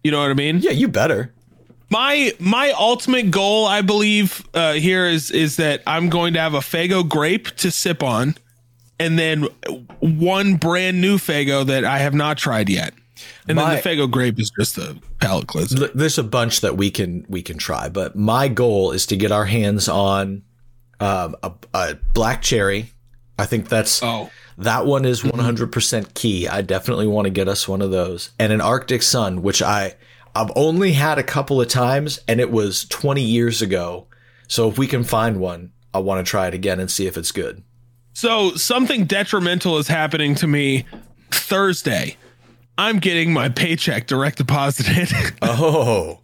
You 0.02 0.10
know 0.10 0.20
what 0.20 0.30
I 0.30 0.34
mean? 0.34 0.58
Yeah, 0.58 0.72
you 0.72 0.88
better. 0.88 1.32
my 1.90 2.32
my 2.40 2.72
ultimate 2.72 3.30
goal 3.30 3.64
i 3.64 3.80
believe 3.80 4.44
uh 4.54 4.72
here 4.72 5.06
is 5.06 5.30
is 5.30 5.54
that 5.56 5.82
i'm 5.86 6.08
going 6.10 6.34
to 6.34 6.40
have 6.40 6.52
a 6.54 6.58
faygo 6.58 7.08
grape 7.08 7.46
to 7.54 7.70
sip 7.70 8.02
on 8.02 8.34
and 8.98 9.16
then 9.16 9.42
one 10.00 10.56
brand 10.56 11.00
new 11.00 11.16
faygo 11.16 11.64
that 11.64 11.84
i 11.84 11.98
have 11.98 12.12
not 12.12 12.36
tried 12.36 12.68
yet 12.68 12.92
and 13.46 13.54
My- 13.54 13.76
then 13.76 13.76
the 13.76 13.88
faygo 13.88 14.10
grape 14.10 14.40
is 14.40 14.50
just 14.58 14.76
a 14.78 14.96
palate 15.20 15.46
cleanser 15.46 15.86
there's 15.94 16.18
a 16.18 16.24
bunch 16.24 16.60
that 16.62 16.76
we 16.76 16.90
can 16.90 17.24
we 17.28 17.40
can 17.40 17.56
try, 17.56 17.88
but 17.88 18.16
my 18.16 18.48
goal 18.48 18.90
is 18.90 19.06
to 19.06 19.16
get 19.16 19.30
our 19.30 19.44
hands 19.46 19.88
on 19.88 20.42
um, 20.98 21.36
a, 21.44 21.52
a 21.72 21.94
black 22.14 22.42
cherry. 22.42 22.90
I 23.38 23.46
think 23.46 23.68
that's 23.68 24.02
oh 24.02 24.28
that 24.58 24.86
one 24.86 25.04
is 25.04 25.22
100% 25.22 26.14
key. 26.14 26.48
I 26.48 26.62
definitely 26.62 27.06
want 27.06 27.26
to 27.26 27.30
get 27.30 27.48
us 27.48 27.68
one 27.68 27.82
of 27.82 27.90
those, 27.90 28.30
and 28.38 28.52
an 28.52 28.60
Arctic 28.60 29.02
Sun, 29.02 29.42
which 29.42 29.62
I 29.62 29.94
I've 30.34 30.50
only 30.56 30.92
had 30.92 31.18
a 31.18 31.22
couple 31.22 31.60
of 31.60 31.68
times, 31.68 32.20
and 32.28 32.40
it 32.40 32.50
was 32.50 32.84
20 32.86 33.22
years 33.22 33.62
ago. 33.62 34.06
So 34.48 34.68
if 34.68 34.76
we 34.78 34.86
can 34.86 35.02
find 35.04 35.40
one, 35.40 35.72
I 35.94 35.98
want 35.98 36.24
to 36.24 36.30
try 36.30 36.46
it 36.46 36.54
again 36.54 36.78
and 36.78 36.90
see 36.90 37.06
if 37.06 37.16
it's 37.16 37.32
good. 37.32 37.62
so 38.12 38.52
something 38.54 39.04
detrimental 39.06 39.78
is 39.78 39.88
happening 39.88 40.34
to 40.36 40.46
me 40.46 40.84
thursday 41.30 42.16
i'm 42.78 42.98
getting 42.98 43.32
my 43.32 43.48
paycheck 43.48 44.06
direct 44.06 44.38
deposited 44.38 45.08
Oh, 45.42 46.20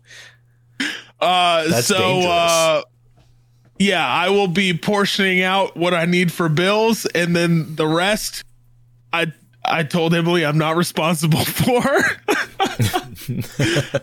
Uh, 1.20 1.68
That's 1.68 1.86
so 1.86 1.98
dangerous. 1.98 2.26
uh, 2.32 2.82
yeah, 3.82 4.06
I 4.06 4.30
will 4.30 4.48
be 4.48 4.72
portioning 4.76 5.42
out 5.42 5.76
what 5.76 5.94
I 5.94 6.04
need 6.06 6.30
for 6.32 6.48
bills, 6.48 7.06
and 7.06 7.34
then 7.34 7.74
the 7.76 7.86
rest, 7.86 8.44
I 9.12 9.32
I 9.64 9.82
told 9.84 10.14
Emily 10.14 10.44
I'm 10.44 10.58
not 10.58 10.76
responsible 10.76 11.44
for. 11.44 11.82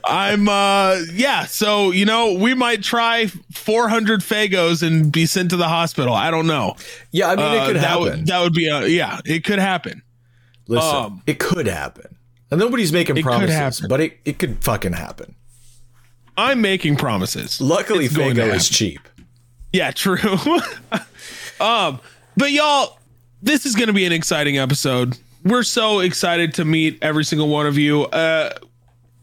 I'm 0.05 0.47
uh 0.49 0.97
yeah, 1.13 1.45
so 1.45 1.91
you 1.91 2.05
know 2.05 2.33
we 2.33 2.53
might 2.53 2.83
try 2.83 3.27
400 3.27 4.21
Fagos 4.21 4.85
and 4.85 5.11
be 5.11 5.25
sent 5.25 5.49
to 5.51 5.57
the 5.57 5.67
hospital. 5.67 6.13
I 6.13 6.31
don't 6.31 6.47
know. 6.47 6.75
yeah. 7.11 7.29
I 7.31 7.35
mean, 7.35 7.45
it 7.53 7.57
Uh, 7.59 7.65
could 7.67 7.75
that 7.77 7.81
happen. 7.81 8.03
would 8.03 8.27
that 8.27 8.41
would 8.41 8.53
be 8.53 8.67
a 8.67 8.87
yeah, 8.87 9.19
it 9.25 9.43
could 9.43 9.59
happen. 9.59 10.01
Listen, 10.67 10.95
um, 10.95 11.21
it 11.25 11.39
could 11.39 11.67
happen. 11.67 12.15
And 12.51 12.59
nobody's 12.59 12.91
making 12.93 13.21
promises, 13.21 13.85
but 13.87 13.99
it, 14.01 14.19
it 14.25 14.39
could 14.39 14.63
fucking 14.63 14.93
happen. 14.93 15.35
I'm 16.37 16.61
making 16.61 16.95
promises. 16.95 17.59
Luckily, 17.59 18.05
It's 18.05 18.13
Faygo 18.13 18.53
is 18.53 18.69
cheap. 18.69 18.99
Yeah, 19.73 19.91
true. 19.91 20.17
um, 21.59 21.99
but 22.37 22.51
y'all, 22.51 22.97
this 23.41 23.65
is 23.65 23.75
going 23.75 23.87
to 23.87 23.93
be 23.93 24.05
an 24.05 24.11
exciting 24.11 24.57
episode. 24.57 25.17
We're 25.43 25.63
so 25.63 25.99
excited 25.99 26.53
to 26.55 26.65
meet 26.65 26.97
every 27.01 27.23
single 27.23 27.47
one 27.49 27.65
of 27.67 27.77
you. 27.77 28.03
Uh, 28.05 28.51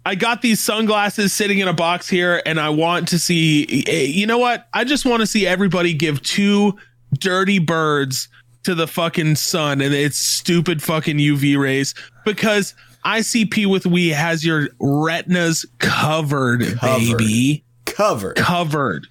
I 0.04 0.14
got 0.14 0.40
these 0.42 0.60
sunglasses 0.60 1.32
sitting 1.32 1.58
in 1.58 1.66
a 1.68 1.72
box 1.72 2.08
here, 2.08 2.40
and 2.46 2.60
I 2.60 2.68
want 2.70 3.08
to 3.08 3.18
see. 3.18 3.84
eh, 3.88 4.02
You 4.04 4.26
know 4.26 4.38
what? 4.38 4.68
I 4.72 4.84
just 4.84 5.04
want 5.04 5.20
to 5.20 5.26
see 5.26 5.46
everybody 5.46 5.92
give 5.94 6.22
two 6.22 6.76
dirty 7.18 7.58
birds 7.58 8.28
to 8.62 8.74
the 8.74 8.86
fucking 8.86 9.34
sun 9.36 9.80
and 9.80 9.92
its 9.94 10.16
stupid 10.18 10.82
fucking 10.82 11.18
UV 11.18 11.58
rays 11.58 11.94
because 12.24 12.74
ICP 13.04 13.66
with 13.66 13.86
we 13.86 14.08
has 14.08 14.44
your 14.44 14.68
retinas 14.80 15.64
covered, 15.78 16.62
Covered. 16.78 17.18
baby 17.18 17.64
Covered. 17.84 18.36
covered. 18.36 19.06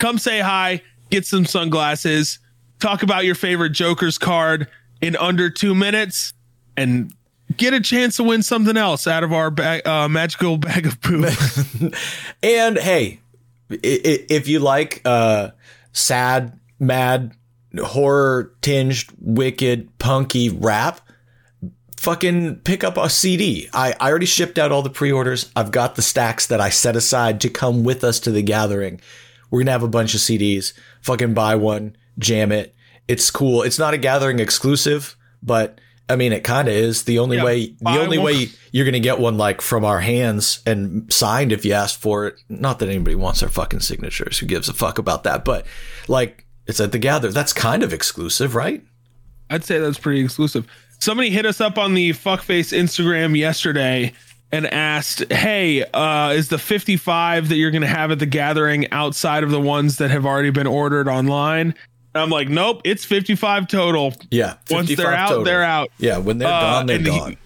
Come 0.00 0.16
say 0.16 0.40
hi, 0.40 0.80
get 1.10 1.26
some 1.26 1.44
sunglasses, 1.44 2.38
talk 2.78 3.02
about 3.02 3.26
your 3.26 3.34
favorite 3.34 3.70
Joker's 3.70 4.16
card 4.16 4.66
in 5.02 5.14
under 5.14 5.50
two 5.50 5.74
minutes, 5.74 6.32
and 6.74 7.12
get 7.58 7.74
a 7.74 7.80
chance 7.82 8.16
to 8.16 8.24
win 8.24 8.42
something 8.42 8.78
else 8.78 9.06
out 9.06 9.22
of 9.24 9.34
our 9.34 9.50
bag, 9.50 9.86
uh, 9.86 10.08
magical 10.08 10.56
bag 10.58 10.86
of 10.86 11.00
poop. 11.02 11.28
And 12.42 12.78
hey, 12.78 13.20
if 13.68 14.48
you 14.48 14.60
like 14.60 15.02
uh, 15.04 15.50
sad, 15.92 16.58
mad, 16.78 17.32
horror 17.78 18.54
tinged, 18.62 19.04
wicked, 19.20 19.98
punky 19.98 20.48
rap, 20.48 21.02
fucking 21.98 22.56
pick 22.60 22.84
up 22.84 22.96
a 22.96 23.10
CD. 23.10 23.68
I, 23.74 23.94
I 24.00 24.08
already 24.08 24.24
shipped 24.24 24.58
out 24.58 24.72
all 24.72 24.80
the 24.80 24.88
pre 24.88 25.12
orders. 25.12 25.50
I've 25.54 25.70
got 25.70 25.96
the 25.96 26.02
stacks 26.02 26.46
that 26.46 26.58
I 26.58 26.70
set 26.70 26.96
aside 26.96 27.42
to 27.42 27.50
come 27.50 27.84
with 27.84 28.02
us 28.02 28.18
to 28.20 28.30
the 28.30 28.40
gathering. 28.40 29.02
We're 29.50 29.58
going 29.60 29.66
to 29.66 29.72
have 29.72 29.82
a 29.82 29.88
bunch 29.88 30.14
of 30.14 30.20
CDs. 30.20 30.72
Fucking 31.02 31.34
buy 31.34 31.54
one, 31.56 31.96
jam 32.18 32.52
it. 32.52 32.74
It's 33.08 33.30
cool. 33.30 33.62
It's 33.62 33.78
not 33.78 33.94
a 33.94 33.98
gathering 33.98 34.38
exclusive, 34.38 35.16
but 35.42 35.80
I 36.08 36.16
mean, 36.16 36.32
it 36.32 36.42
kind 36.44 36.68
of 36.68 36.74
is. 36.74 37.04
The 37.04 37.18
only 37.18 37.36
Yeah, 37.38 37.44
way, 37.44 37.66
the 37.80 37.90
only 38.00 38.18
one. 38.18 38.26
way 38.26 38.48
you're 38.72 38.84
going 38.84 38.92
to 38.94 39.00
get 39.00 39.18
one 39.20 39.36
like 39.38 39.60
from 39.60 39.84
our 39.84 40.00
hands 40.00 40.60
and 40.66 41.12
signed 41.12 41.52
if 41.52 41.64
you 41.64 41.72
ask 41.72 41.98
for 41.98 42.26
it. 42.26 42.34
Not 42.48 42.78
that 42.80 42.88
anybody 42.88 43.14
wants 43.16 43.42
our 43.42 43.48
fucking 43.48 43.80
signatures. 43.80 44.38
Who 44.38 44.46
gives 44.46 44.68
a 44.68 44.72
fuck 44.74 44.98
about 44.98 45.24
that? 45.24 45.44
But 45.44 45.66
like, 46.08 46.46
it's 46.66 46.80
at 46.80 46.92
the 46.92 46.98
gather. 46.98 47.30
That's 47.32 47.52
kind 47.52 47.82
of 47.82 47.92
exclusive, 47.92 48.54
right? 48.54 48.82
I'd 49.48 49.64
say 49.64 49.78
that's 49.78 49.98
pretty 49.98 50.20
exclusive. 50.20 50.66
Somebody 51.00 51.30
hit 51.30 51.46
us 51.46 51.60
up 51.60 51.78
on 51.78 51.94
the 51.94 52.10
fuckface 52.10 52.76
Instagram 52.76 53.36
yesterday 53.36 54.12
and 54.52 54.66
asked, 54.66 55.30
"Hey, 55.32 55.84
uh, 55.84 56.30
is 56.34 56.48
the 56.48 56.58
55 56.58 57.48
that 57.48 57.56
you're 57.56 57.70
going 57.70 57.82
to 57.82 57.88
have 57.88 58.10
at 58.10 58.18
the 58.18 58.26
gathering 58.26 58.90
outside 58.92 59.42
of 59.44 59.50
the 59.50 59.60
ones 59.60 59.98
that 59.98 60.10
have 60.10 60.26
already 60.26 60.50
been 60.50 60.66
ordered 60.66 61.08
online?" 61.08 61.74
And 62.14 62.22
I'm 62.22 62.30
like, 62.30 62.48
"Nope, 62.48 62.80
it's 62.84 63.04
55 63.04 63.68
total. 63.68 64.14
Yeah. 64.30 64.54
Once 64.70 64.94
they're 64.96 65.12
out, 65.14 65.28
total. 65.28 65.44
they're 65.44 65.62
out." 65.62 65.90
Yeah. 65.98 66.18
When 66.18 66.38
they're 66.38 66.48
Uh, 66.48 66.60
gone, 66.60 66.86
they're 66.86 66.96
and 66.96 67.06
he- 67.06 67.18
gone. 67.18 67.36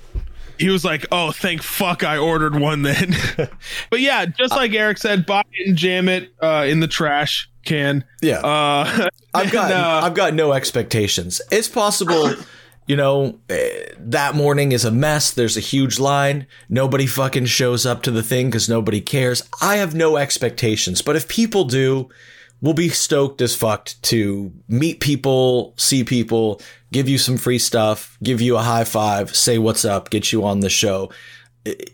he 0.58 0.70
was 0.70 0.84
like, 0.84 1.04
"Oh, 1.12 1.32
thank 1.32 1.62
fuck, 1.62 2.02
I 2.04 2.16
ordered 2.16 2.58
one 2.58 2.82
then." 2.82 3.14
but 3.90 4.00
yeah, 4.00 4.24
just 4.26 4.52
like 4.54 4.72
Eric 4.72 4.98
said, 4.98 5.26
buy 5.26 5.42
it 5.52 5.68
and 5.68 5.76
jam 5.76 6.08
it 6.08 6.32
uh, 6.42 6.64
in 6.66 6.80
the 6.80 6.88
trash 6.88 7.50
can. 7.66 8.04
yeah. 8.22 8.38
Uh, 8.40 9.08
I've 9.34 9.50
got 9.52 9.72
uh, 9.72 10.00
I've 10.06 10.14
got 10.14 10.32
no 10.32 10.52
expectations. 10.52 11.42
It's 11.50 11.68
possible, 11.68 12.32
you 12.86 12.96
know, 12.96 13.38
eh, 13.48 13.92
that 13.98 14.34
morning 14.34 14.72
is 14.72 14.84
a 14.84 14.90
mess. 14.90 15.30
There's 15.30 15.56
a 15.56 15.60
huge 15.60 15.98
line. 15.98 16.46
Nobody 16.68 17.06
fucking 17.06 17.46
shows 17.46 17.86
up 17.86 18.02
to 18.02 18.10
the 18.10 18.22
thing 18.22 18.48
because 18.48 18.68
nobody 18.68 19.00
cares. 19.00 19.42
I 19.60 19.76
have 19.76 19.94
no 19.94 20.16
expectations, 20.16 21.00
but 21.00 21.16
if 21.16 21.28
people 21.28 21.64
do, 21.64 22.10
we'll 22.60 22.74
be 22.74 22.88
stoked 22.88 23.40
as 23.40 23.56
fucked 23.56 24.02
to 24.02 24.52
meet 24.68 25.00
people, 25.00 25.74
see 25.76 26.04
people, 26.04 26.60
give 26.92 27.08
you 27.08 27.18
some 27.18 27.36
free 27.36 27.58
stuff, 27.58 28.18
give 28.22 28.40
you 28.40 28.56
a 28.56 28.62
high 28.62 28.84
five, 28.84 29.34
say 29.34 29.58
what's 29.58 29.84
up, 29.84 30.10
get 30.10 30.32
you 30.32 30.44
on 30.44 30.60
the 30.60 30.70
show. 30.70 31.10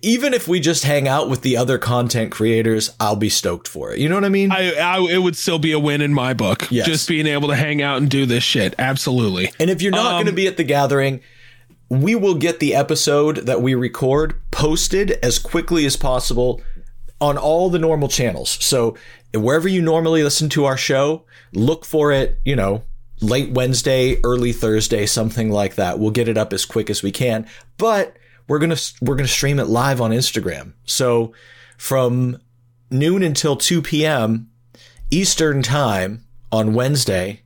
Even 0.03 0.35
if 0.35 0.49
we 0.49 0.59
just 0.59 0.85
hang 0.85 1.07
out 1.07 1.31
with 1.31 1.43
the 1.43 1.57
other 1.57 1.79
content 1.79 2.33
creators, 2.33 2.91
I'll 2.99 3.15
be 3.17 3.29
stoked 3.29 3.69
for 3.69 3.93
it. 3.93 4.01
You 4.01 4.09
know 4.09 4.17
what 4.17 4.25
I 4.25 4.29
mean? 4.29 4.51
I, 4.51 4.73
I 4.75 4.99
it 5.09 5.19
would 5.19 5.37
still 5.37 5.59
be 5.61 5.73
a 5.73 5.79
win 5.79 6.01
in 6.01 6.13
my 6.13 6.35
book. 6.35 6.69
Yes. 6.71 6.87
Just 6.87 7.09
being 7.09 7.27
able 7.27 7.49
to 7.49 7.55
hang 7.57 7.81
out 7.81 7.99
and 7.99 8.11
do 8.11 8.27
this 8.27 8.43
shit. 8.43 8.75
Absolutely. 8.79 9.53
and 9.61 9.71
if 9.71 9.81
you're 9.81 9.93
not 9.93 10.07
Um, 10.07 10.13
going 10.15 10.27
to 10.27 10.33
be 10.33 10.47
at 10.49 10.57
the 10.57 10.65
gathering, 10.65 11.21
we 11.89 12.15
will 12.17 12.35
get 12.35 12.59
the 12.61 12.75
episode 12.75 13.37
that 13.47 13.63
we 13.63 13.75
record 13.75 14.41
posted 14.51 15.13
as 15.23 15.39
quickly 15.39 15.87
as 15.87 15.97
possible 15.97 16.61
on 17.21 17.37
all 17.39 17.69
the 17.71 17.79
normal 17.79 18.09
channels. 18.09 18.51
So 18.65 18.97
wherever 19.35 19.69
you 19.69 19.83
normally 19.83 20.23
listen 20.25 20.49
to 20.51 20.65
our 20.65 20.77
show, 20.77 21.25
look 21.53 21.85
for 21.85 22.11
it, 22.13 22.39
you 22.45 22.57
know, 22.57 22.83
late 23.21 23.51
Wednesday, 23.51 24.19
early 24.25 24.53
Thursday, 24.53 25.05
something 25.07 25.51
like 25.51 25.75
that. 25.77 25.99
We'll 25.99 26.11
get 26.11 26.29
it 26.29 26.39
up 26.39 26.53
as 26.53 26.65
quick 26.65 26.91
as 26.91 27.03
we 27.03 27.13
can. 27.13 27.47
But 27.77 28.17
we're 28.51 28.59
going 28.59 28.75
to 28.75 28.95
we're 29.01 29.15
to 29.17 29.27
stream 29.29 29.61
it 29.61 29.69
live 29.69 30.01
on 30.01 30.11
Instagram. 30.11 30.73
So 30.85 31.33
from 31.79 32.39
noon 32.91 33.23
until 33.23 33.55
2 33.57 33.81
p.m. 33.81 34.51
Eastern 35.11 35.63
time 35.63 36.25
on 36.51 36.75
Wednesday, 36.75 37.43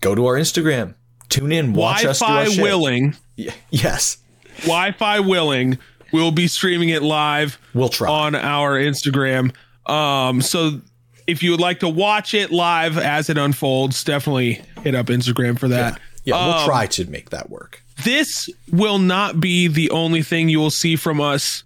go 0.00 0.14
to 0.14 0.26
our 0.26 0.34
Instagram. 0.34 0.94
Tune 1.30 1.50
in, 1.50 1.72
watch 1.72 2.04
us 2.04 2.18
do 2.18 2.26
our 2.26 2.30
Wi-Fi 2.44 2.52
shit. 2.54 2.62
willing. 2.62 3.16
Y- 3.38 3.48
Yes, 3.70 4.18
Wi-Fi 4.62 5.20
willing. 5.20 5.78
We'll 6.12 6.30
be 6.30 6.46
streaming 6.46 6.90
it 6.90 7.02
live 7.02 7.58
we'll 7.72 7.88
try. 7.88 8.08
on 8.10 8.34
our 8.34 8.78
Instagram. 8.78 9.52
Um, 9.90 10.40
so 10.42 10.80
if 11.26 11.42
you 11.42 11.50
would 11.52 11.60
like 11.60 11.80
to 11.80 11.88
watch 11.88 12.34
it 12.34 12.52
live 12.52 12.98
as 12.98 13.30
it 13.30 13.38
unfolds, 13.38 14.04
definitely 14.04 14.60
hit 14.82 14.94
up 14.94 15.06
Instagram 15.06 15.58
for 15.58 15.68
that. 15.68 15.98
yeah, 16.24 16.34
we'll 16.46 16.54
um, 16.58 16.66
try 16.66 16.86
to 16.86 17.06
make 17.10 17.30
that 17.30 17.48
work. 17.50 17.82
This 18.02 18.48
will 18.72 18.98
not 18.98 19.40
be 19.40 19.68
the 19.68 19.90
only 19.90 20.22
thing 20.22 20.48
you 20.48 20.58
will 20.58 20.70
see 20.70 20.96
from 20.96 21.20
us 21.20 21.64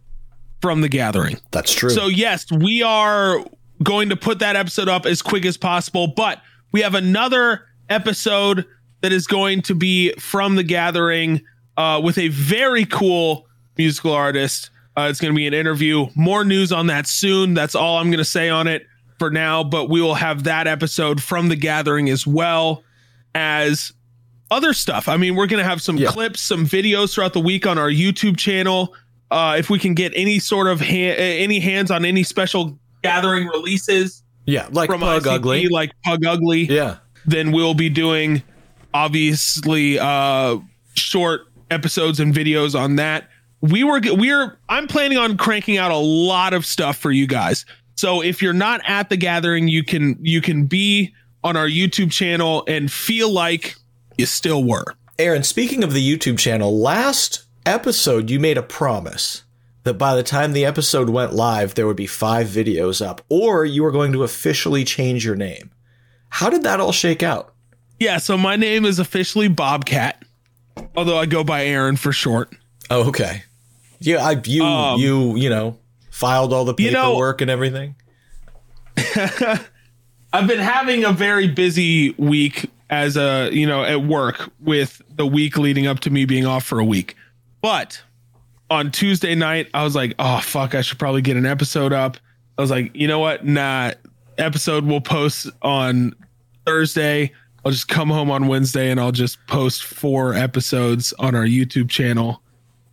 from 0.61 0.81
the 0.81 0.89
gathering. 0.89 1.39
That's 1.51 1.73
true. 1.73 1.91
So 1.91 2.07
yes, 2.09 2.51
we 2.51 2.83
are 2.83 3.45
going 3.83 4.09
to 4.11 4.17
put 4.17 4.41
that 4.41 4.57
episode 4.57 4.89
up 4.89 5.07
as 5.07 5.23
quick 5.23 5.47
as 5.47 5.57
possible, 5.57 6.09
but 6.09 6.43
we 6.73 6.83
have 6.83 6.95
another 6.95 7.67
episode 7.89 8.67
that 9.01 9.13
is 9.13 9.27
going 9.27 9.63
to 9.63 9.75
be 9.75 10.13
from 10.15 10.57
the 10.57 10.65
gathering 10.65 11.41
uh, 11.77 12.01
with 12.03 12.19
a 12.19 12.29
very 12.29 12.85
cool 12.85 13.47
musical 13.77 14.13
artist. 14.13 14.71
Uh, 14.97 15.07
it's 15.09 15.21
going 15.21 15.33
to 15.33 15.37
be 15.37 15.47
an 15.47 15.55
interview. 15.55 16.09
More 16.17 16.45
news 16.45 16.73
on 16.73 16.89
that 16.89 17.07
soon. 17.07 17.55
That's 17.55 17.77
all 17.77 17.99
I'm 17.99 18.09
going 18.09 18.19
to 18.19 18.25
say 18.25 18.51
on 18.51 18.67
it 18.67 18.85
for 19.21 19.31
now. 19.31 19.63
But 19.63 19.89
we 19.89 20.01
will 20.01 20.17
have 20.17 20.45
that 20.45 20.67
episode 20.67 21.23
from 21.23 21.49
the 21.49 21.57
gathering 21.57 22.11
as 22.11 22.27
well 22.27 22.83
as 23.35 23.93
other 24.51 24.73
stuff. 24.73 25.09
I 25.09 25.17
mean, 25.17 25.35
we're 25.37 25.47
going 25.47 25.63
to 25.63 25.69
have 25.69 25.83
some 25.83 25.97
Yeah. 25.99 26.09
clips, 26.09 26.41
some 26.41 26.67
videos 26.67 27.15
throughout 27.15 27.33
the 27.35 27.41
week 27.41 27.67
on 27.67 27.77
our 27.79 27.91
YouTube 27.91 28.37
channel. 28.37 28.95
Uh, 29.31 29.57
if 29.59 29.69
we 29.69 29.79
can 29.79 29.93
get 29.95 30.13
any 30.17 30.39
sort 30.39 30.67
of 30.69 30.81
ha- 30.81 31.17
any 31.17 31.59
hands 31.61 31.91
on 31.91 32.05
any 32.05 32.23
special 32.23 32.79
gathering 33.03 33.47
releases 33.49 34.23
yeah, 34.47 34.67
like 34.73 34.89
from 34.89 35.01
Pug 35.01 35.23
ICP, 35.25 35.35
Ugly. 35.35 35.69
like 35.69 35.91
Pug 36.03 36.25
Ugly, 36.25 36.63
yeah, 36.63 36.97
then 37.27 37.53
we'll 37.53 37.75
be 37.75 37.91
doing 37.91 38.43
obviously 38.95 39.99
uh, 39.99 40.57
short 40.95 41.43
episodes 41.71 42.21
and 42.21 42.35
videos 42.35 42.79
on 42.79 42.97
that. 42.97 43.29
We 43.61 43.85
were 43.85 44.01
we're 44.13 44.59
I'm 44.69 44.87
planning 44.87 45.19
on 45.19 45.37
cranking 45.37 45.77
out 45.79 45.91
a 45.91 45.97
lot 45.97 46.55
of 46.55 46.65
stuff 46.65 46.97
for 46.97 47.11
you 47.11 47.27
guys. 47.27 47.67
So 47.97 48.23
if 48.23 48.41
you're 48.41 48.53
not 48.53 48.81
at 48.87 49.11
the 49.11 49.17
gathering, 49.17 49.69
you 49.69 49.83
can 49.85 50.17
you 50.23 50.41
can 50.41 50.65
be 50.67 51.13
on 51.45 51.57
our 51.57 51.69
YouTube 51.69 52.11
channel 52.13 52.65
and 52.67 52.91
feel 52.91 53.31
like 53.31 53.75
you 54.19 54.27
still 54.27 54.63
were. 54.63 54.85
Aaron. 55.19 55.43
Speaking 55.43 55.83
of 55.83 55.93
the 55.95 56.17
YouTube 56.17 56.39
channel, 56.39 56.79
last 56.79 57.43
episode 57.65 58.29
you 58.31 58.39
made 58.39 58.59
a 58.59 58.63
promise 58.63 59.45
that 59.85 59.95
by 59.95 60.15
the 60.15 60.23
time 60.23 60.53
the 60.53 60.65
episode 60.67 61.09
went 61.09 61.33
live, 61.33 61.75
there 61.75 61.87
would 61.87 61.97
be 61.97 62.07
five 62.07 62.47
videos 62.49 63.05
up, 63.05 63.23
or 63.29 63.65
you 63.65 63.83
were 63.83 63.91
going 63.93 64.13
to 64.13 64.23
officially 64.25 64.85
change 64.85 65.25
your 65.25 65.37
name. 65.37 65.71
How 66.31 66.51
did 66.51 66.63
that 66.65 66.79
all 66.81 66.93
shake 66.93 67.23
out? 67.23 67.55
Yeah, 67.99 68.19
so 68.19 68.37
my 68.37 68.57
name 68.57 68.85
is 68.85 68.99
officially 68.99 69.49
Bobcat, 69.49 70.23
although 70.97 71.17
I 71.19 71.27
go 71.27 71.43
by 71.43 71.65
Aaron 71.65 71.97
for 71.97 72.13
short. 72.13 72.53
Oh, 72.91 73.09
okay. 73.09 73.43
Yeah, 74.01 74.25
I 74.25 74.41
you 74.45 74.63
Um, 74.63 75.01
you 75.01 75.37
you 75.37 75.49
know 75.51 75.79
filed 76.11 76.53
all 76.53 76.65
the 76.65 76.75
You 76.79 76.91
know- 76.93 77.11
paperwork 77.13 77.41
and 77.41 77.51
everything. 77.51 77.97
I've 80.33 80.47
been 80.47 80.59
having 80.59 81.05
a 81.05 81.13
very 81.13 81.49
busy 81.49 82.11
week 82.19 82.67
as 82.91 83.17
a, 83.17 83.51
you 83.53 83.67
know, 83.67 83.85
at 83.85 84.03
work 84.03 84.51
with 84.61 85.03
the 85.15 85.27
week 85.27 85.59
leading 85.59 85.87
up 85.87 86.01
to 86.01 86.11
me 86.11 86.25
being 86.25 86.47
off 86.47 86.65
for 86.65 86.79
a 86.79 86.85
week. 86.85 87.17
But 87.61 88.03
on 88.71 88.91
Tuesday 88.91 89.35
night, 89.35 89.69
I 89.75 89.85
was 89.85 89.95
like, 89.95 90.15
oh, 90.19 90.41
fuck, 90.41 90.75
I 90.75 90.81
should 90.81 90.99
probably 90.99 91.23
get 91.23 91.37
an 91.37 91.47
episode 91.47 91.93
up. 91.93 92.17
I 92.57 92.63
was 92.63 92.71
like, 92.71 92.95
you 92.95 93.07
know 93.07 93.19
what? 93.19 93.45
Nah, 93.45 93.93
episode 94.37 94.85
will 94.85 95.01
post 95.01 95.49
on 95.63 96.15
Thursday. 96.67 97.33
I'll 97.65 97.73
just 97.73 97.89
come 97.89 98.09
home 98.09 98.31
on 98.31 98.47
Wednesday 98.47 98.91
and 98.91 98.99
I'll 99.01 99.13
just 99.13 99.45
post 99.47 99.85
four 99.85 100.35
episodes 100.35 101.13
on 101.19 101.35
our 101.35 101.45
YouTube 101.45 101.89
channel. 101.91 102.43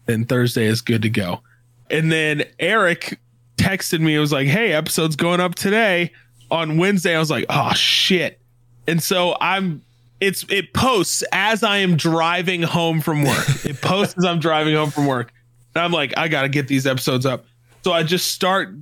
And 0.08 0.28
Thursday 0.28 0.66
is 0.66 0.82
good 0.82 1.02
to 1.04 1.10
go. 1.10 1.42
And 1.90 2.12
then 2.12 2.44
Eric 2.60 3.20
texted 3.58 4.00
me. 4.00 4.16
It 4.16 4.20
was 4.20 4.32
like, 4.32 4.48
"Hey, 4.48 4.74
episode's 4.74 5.16
going 5.16 5.40
up 5.40 5.56
today." 5.56 6.12
On 6.52 6.78
Wednesday, 6.78 7.16
I 7.16 7.20
was 7.20 7.32
like, 7.32 7.46
"Oh 7.50 7.74
shit!" 7.74 8.40
And 8.88 9.02
so 9.02 9.36
I'm. 9.40 9.82
It's 10.22 10.46
it 10.50 10.74
posts 10.74 11.24
as 11.32 11.62
I 11.64 11.78
am 11.78 11.98
driving 11.98 12.62
home 12.62 13.02
from 13.02 13.24
work. 13.24 13.46
it 13.66 13.82
posts 13.82 14.16
as 14.18 14.26
I'm 14.26 14.40
driving 14.40 14.76
home 14.76 14.92
from 14.92 15.06
work, 15.08 15.34
and 15.76 15.84
I'm 15.84 15.92
like, 15.92 16.18
I 16.18 16.28
gotta 16.28 16.50
get 16.50 16.68
these 16.68 16.88
episodes 16.88 17.26
up. 17.26 17.46
So 17.84 17.92
I 17.92 18.04
just 18.04 18.32
start 18.32 18.74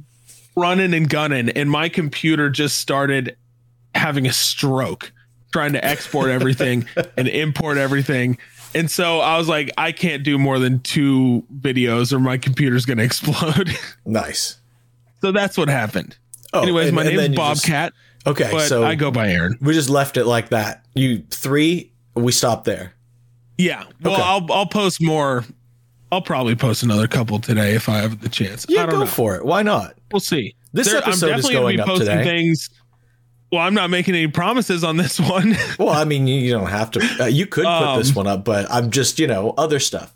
running 0.55 0.93
and 0.93 1.09
gunning, 1.09 1.49
and 1.49 1.69
my 1.69 1.89
computer 1.89 2.49
just 2.49 2.77
started 2.79 3.35
having 3.95 4.27
a 4.27 4.33
stroke 4.33 5.11
trying 5.51 5.73
to 5.73 5.83
export 5.83 6.29
everything 6.29 6.85
and 7.17 7.27
import 7.27 7.77
everything. 7.77 8.37
And 8.75 8.89
so 8.89 9.19
I 9.19 9.37
was 9.37 9.47
like, 9.47 9.69
I 9.77 9.91
can't 9.91 10.23
do 10.23 10.39
more 10.39 10.57
than 10.57 10.79
two 10.79 11.43
videos 11.59 12.11
or 12.11 12.19
my 12.19 12.37
computer's 12.39 12.85
going 12.85 12.97
to 12.99 13.03
explode. 13.03 13.69
Nice. 14.05 14.57
so 15.21 15.31
that's 15.31 15.57
what 15.57 15.67
happened. 15.69 16.17
Oh, 16.53 16.61
Anyways, 16.63 16.87
and- 16.87 16.95
my 16.95 17.01
and 17.03 17.09
name's 17.11 17.21
then 17.21 17.31
you 17.33 17.37
just- 17.37 17.63
Bobcat, 17.63 17.93
Okay, 18.25 18.49
but 18.51 18.67
so 18.67 18.83
I 18.85 18.95
go 18.95 19.11
by 19.11 19.29
Aaron. 19.29 19.57
we 19.61 19.73
just 19.73 19.89
left 19.89 20.17
it 20.17 20.25
like 20.25 20.49
that. 20.49 20.85
You 20.95 21.23
three, 21.29 21.91
we 22.15 22.31
stopped 22.31 22.65
there. 22.65 22.93
Yeah. 23.57 23.83
Well, 24.01 24.13
Okay. 24.13 24.21
I'll 24.23 24.45
I'll 24.51 24.65
post 24.65 25.01
more. 25.01 25.43
I'll 26.11 26.21
probably 26.21 26.55
post 26.55 26.83
another 26.83 27.07
couple 27.07 27.39
today 27.39 27.73
if 27.73 27.89
I 27.89 27.97
have 27.97 28.21
the 28.21 28.29
chance. 28.29 28.65
Yeah, 28.69 28.83
I 28.83 28.85
don't 28.85 28.95
go 28.95 28.99
know. 29.01 29.05
for 29.07 29.35
it. 29.35 29.45
Why 29.45 29.63
not? 29.63 29.95
We'll 30.11 30.19
see. 30.19 30.55
This 30.71 30.93
episode 30.93 31.37
is 31.37 31.45
gonna 31.45 31.53
going 31.55 31.79
up 31.79 31.87
posting 31.87 32.07
today. 32.07 32.23
things. 32.23 32.69
Well, 33.51 33.61
I'm 33.61 33.73
not 33.75 33.89
making 33.91 34.15
any 34.15 34.27
promises 34.27 34.83
on 34.83 34.97
this 34.97 35.19
one. 35.19 35.55
Well, 35.77 35.89
I 35.89 36.05
mean, 36.05 36.25
you, 36.25 36.35
you 36.35 36.51
don't 36.51 36.69
have 36.69 36.91
to. 36.91 37.17
Uh, 37.19 37.25
you 37.25 37.45
could 37.45 37.65
put 37.65 37.71
Um, 37.71 37.99
this 37.99 38.15
one 38.15 38.25
up, 38.27 38.43
but 38.45 38.65
I'm 38.71 38.89
just, 38.89 39.19
you 39.19 39.27
know, 39.27 39.53
other 39.57 39.79
stuff, 39.79 40.13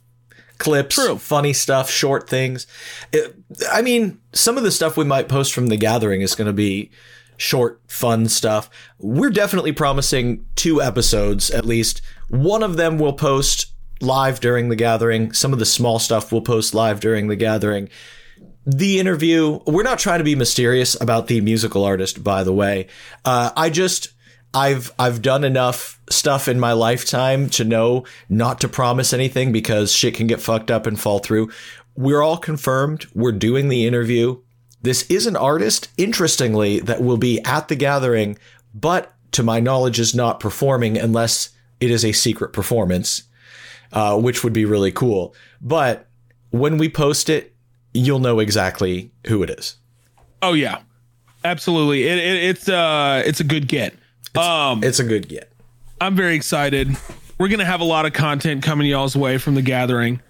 clips, 0.57 0.95
True. 0.95 1.17
funny 1.17 1.53
stuff, 1.53 1.89
short 1.91 2.27
things. 2.29 2.65
It, 3.13 3.35
I 3.71 3.81
mean, 3.83 4.19
some 4.33 4.57
of 4.57 4.63
the 4.63 4.71
stuff 4.71 4.97
we 4.97 5.05
might 5.05 5.27
post 5.29 5.53
from 5.53 5.67
the 5.67 5.77
gathering 5.77 6.21
is 6.21 6.33
going 6.33 6.47
to 6.47 6.53
be 6.53 6.89
short, 7.37 7.81
fun 7.87 8.27
stuff. 8.27 8.69
We're 8.99 9.29
definitely 9.29 9.71
promising 9.71 10.45
two 10.55 10.81
episodes 10.81 11.49
at 11.51 11.65
least. 11.65 12.01
One 12.29 12.63
of 12.63 12.77
them 12.77 12.97
will 12.97 13.13
post 13.13 13.73
live 14.01 14.39
during 14.39 14.69
the 14.69 14.75
gathering. 14.75 15.31
Some 15.31 15.53
of 15.53 15.59
the 15.59 15.65
small 15.65 15.99
stuff 15.99 16.31
will 16.31 16.41
post 16.41 16.73
live 16.73 16.99
during 16.99 17.27
the 17.27 17.35
gathering 17.35 17.89
the 18.67 18.99
interview 18.99 19.59
we're 19.65 19.81
not 19.81 19.97
trying 19.97 20.17
to 20.17 20.25
be 20.25 20.35
mysterious 20.35 20.99
about 20.99 21.27
the 21.27 21.39
musical 21.39 21.85
artist 21.85 22.21
by 22.21 22.43
the 22.43 22.51
way 22.51 22.85
uh, 23.23 23.49
i 23.55 23.69
just 23.69 24.09
i've 24.53 24.91
i've 24.99 25.21
done 25.21 25.45
enough 25.45 26.01
stuff 26.09 26.49
in 26.49 26.59
my 26.59 26.73
lifetime 26.73 27.49
to 27.49 27.63
know 27.63 28.03
not 28.27 28.59
to 28.59 28.67
promise 28.67 29.13
anything 29.13 29.53
because 29.53 29.93
shit 29.93 30.13
can 30.13 30.27
get 30.27 30.41
fucked 30.41 30.69
up 30.69 30.85
and 30.85 30.99
fall 30.99 31.19
through 31.19 31.49
we're 31.95 32.21
all 32.21 32.37
confirmed 32.37 33.05
we're 33.15 33.31
doing 33.31 33.69
the 33.69 33.87
interview 33.87 34.37
this 34.81 35.03
is 35.09 35.25
an 35.27 35.35
artist 35.35 35.89
interestingly 35.97 36.79
that 36.79 37.01
will 37.01 37.17
be 37.17 37.41
at 37.43 37.67
the 37.67 37.75
gathering 37.75 38.37
but 38.73 39.13
to 39.31 39.43
my 39.43 39.59
knowledge 39.59 39.99
is 39.99 40.15
not 40.15 40.39
performing 40.39 40.97
unless 40.97 41.49
it 41.79 41.91
is 41.91 42.03
a 42.05 42.11
secret 42.11 42.53
performance 42.53 43.23
uh, 43.93 44.17
which 44.19 44.43
would 44.43 44.53
be 44.53 44.65
really 44.65 44.91
cool 44.91 45.33
but 45.61 46.07
when 46.51 46.77
we 46.77 46.89
post 46.89 47.29
it 47.29 47.53
you'll 47.93 48.19
know 48.19 48.39
exactly 48.39 49.11
who 49.27 49.41
it 49.43 49.49
is. 49.49 49.77
oh 50.41 50.53
yeah, 50.53 50.79
absolutely. 51.43 52.03
It, 52.07 52.17
it, 52.17 52.43
it's 52.43 52.69
uh 52.69 53.23
it's 53.25 53.39
a 53.39 53.43
good 53.43 53.67
get. 53.67 53.95
um, 54.35 54.83
It's 54.83 54.99
a 54.99 55.03
good 55.03 55.27
get. 55.27 55.51
I'm 55.99 56.15
very 56.15 56.35
excited. 56.35 56.95
We're 57.39 57.47
gonna 57.47 57.65
have 57.65 57.81
a 57.81 57.85
lot 57.85 58.05
of 58.05 58.13
content 58.13 58.63
coming 58.63 58.87
y'all's 58.87 59.15
way 59.15 59.37
from 59.37 59.55
the 59.55 59.61
gathering. 59.61 60.21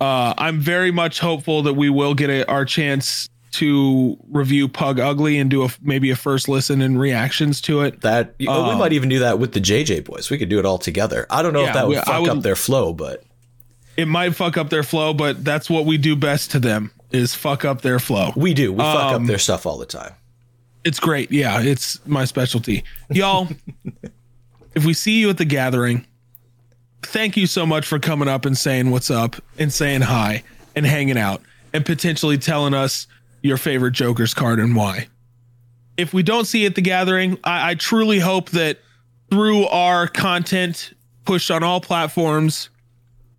Uh, 0.00 0.32
I'm 0.38 0.60
very 0.60 0.90
much 0.90 1.20
hopeful 1.20 1.62
that 1.64 1.74
we 1.74 1.90
will 1.90 2.14
get 2.14 2.30
a, 2.30 2.48
our 2.50 2.64
chance 2.64 3.28
to 3.52 4.16
review 4.30 4.68
Pug 4.68 5.00
Ugly 5.00 5.38
and 5.38 5.50
do 5.50 5.64
a 5.64 5.68
maybe 5.82 6.10
a 6.10 6.16
first 6.16 6.48
listen 6.48 6.80
and 6.80 6.98
reactions 7.00 7.60
to 7.62 7.80
it. 7.82 8.00
That 8.02 8.34
oh, 8.46 8.64
we 8.66 8.70
Um, 8.72 8.78
might 8.78 8.92
even 8.92 9.08
do 9.08 9.18
that 9.20 9.38
with 9.38 9.52
the 9.52 9.60
JJ 9.60 10.04
boys. 10.04 10.30
We 10.30 10.38
could 10.38 10.48
do 10.48 10.58
it 10.58 10.64
all 10.64 10.78
together. 10.78 11.26
I 11.30 11.42
don't 11.42 11.52
know 11.52 11.62
Yeah, 11.62 11.68
if 11.68 11.74
that 11.74 11.88
would 11.88 11.96
we- 11.96 12.02
fuck 12.02 12.20
would- 12.22 12.30
up 12.30 12.42
their 12.42 12.56
flow, 12.56 12.92
but 12.92 13.24
It 13.96 14.06
might 14.08 14.34
fuck 14.36 14.56
up 14.56 14.70
their 14.70 14.82
flow, 14.84 15.12
but 15.12 15.44
that's 15.44 15.68
what 15.68 15.84
we 15.84 15.98
do 15.98 16.14
best 16.16 16.50
to 16.52 16.58
them. 16.60 16.90
is 17.12 17.34
fuck 17.34 17.64
up 17.64 17.82
their 17.82 17.98
flow. 17.98 18.32
We 18.36 18.54
do. 18.54 18.72
We 18.72 18.78
fuck 18.78 19.12
Um, 19.14 19.22
up 19.22 19.26
their 19.26 19.38
stuff 19.38 19.66
all 19.66 19.76
the 19.78 19.84
time. 19.84 20.12
It's 20.84 21.00
great. 21.00 21.32
Yeah, 21.32 21.60
it's 21.60 21.98
my 22.06 22.24
specialty. 22.24 22.84
Y'all, 23.10 23.48
if 24.76 24.84
we 24.84 24.94
see 24.94 25.18
you 25.18 25.28
at 25.28 25.36
the 25.38 25.44
gathering, 25.44 26.06
thank 27.02 27.36
you 27.36 27.46
so 27.48 27.66
much 27.66 27.84
for 27.84 27.98
coming 27.98 28.28
up 28.28 28.44
and 28.46 28.56
saying 28.56 28.90
what's 28.92 29.10
up 29.10 29.36
and 29.58 29.72
saying 29.72 30.02
hi 30.02 30.44
and 30.76 30.86
hanging 30.86 31.18
out 31.18 31.42
and 31.72 31.84
potentially 31.84 32.38
telling 32.38 32.74
us 32.74 33.06
your 33.42 33.56
favorite 33.56 33.92
Joker's 33.92 34.34
card 34.34 34.60
and 34.60 34.76
why. 34.76 35.08
If 35.96 36.12
we 36.14 36.22
don't 36.22 36.46
see 36.46 36.66
at 36.66 36.74
the 36.74 36.80
gathering, 36.80 37.38
I, 37.44 37.70
I 37.70 37.74
truly 37.74 38.18
hope 38.18 38.50
that 38.50 38.78
through 39.30 39.66
our 39.66 40.08
content 40.08 40.92
pushed 41.24 41.50
on 41.50 41.62
all 41.62 41.80
platforms, 41.80 42.70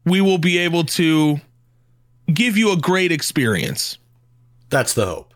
we 0.06 0.22
will 0.22 0.38
be 0.38 0.58
able 0.60 0.84
to 0.86 1.40
give 2.34 2.58
you 2.58 2.72
a 2.72 2.78
great 2.78 3.12
experience. 3.12 3.98
That's 4.70 4.94
the 4.94 5.06
hope. 5.06 5.34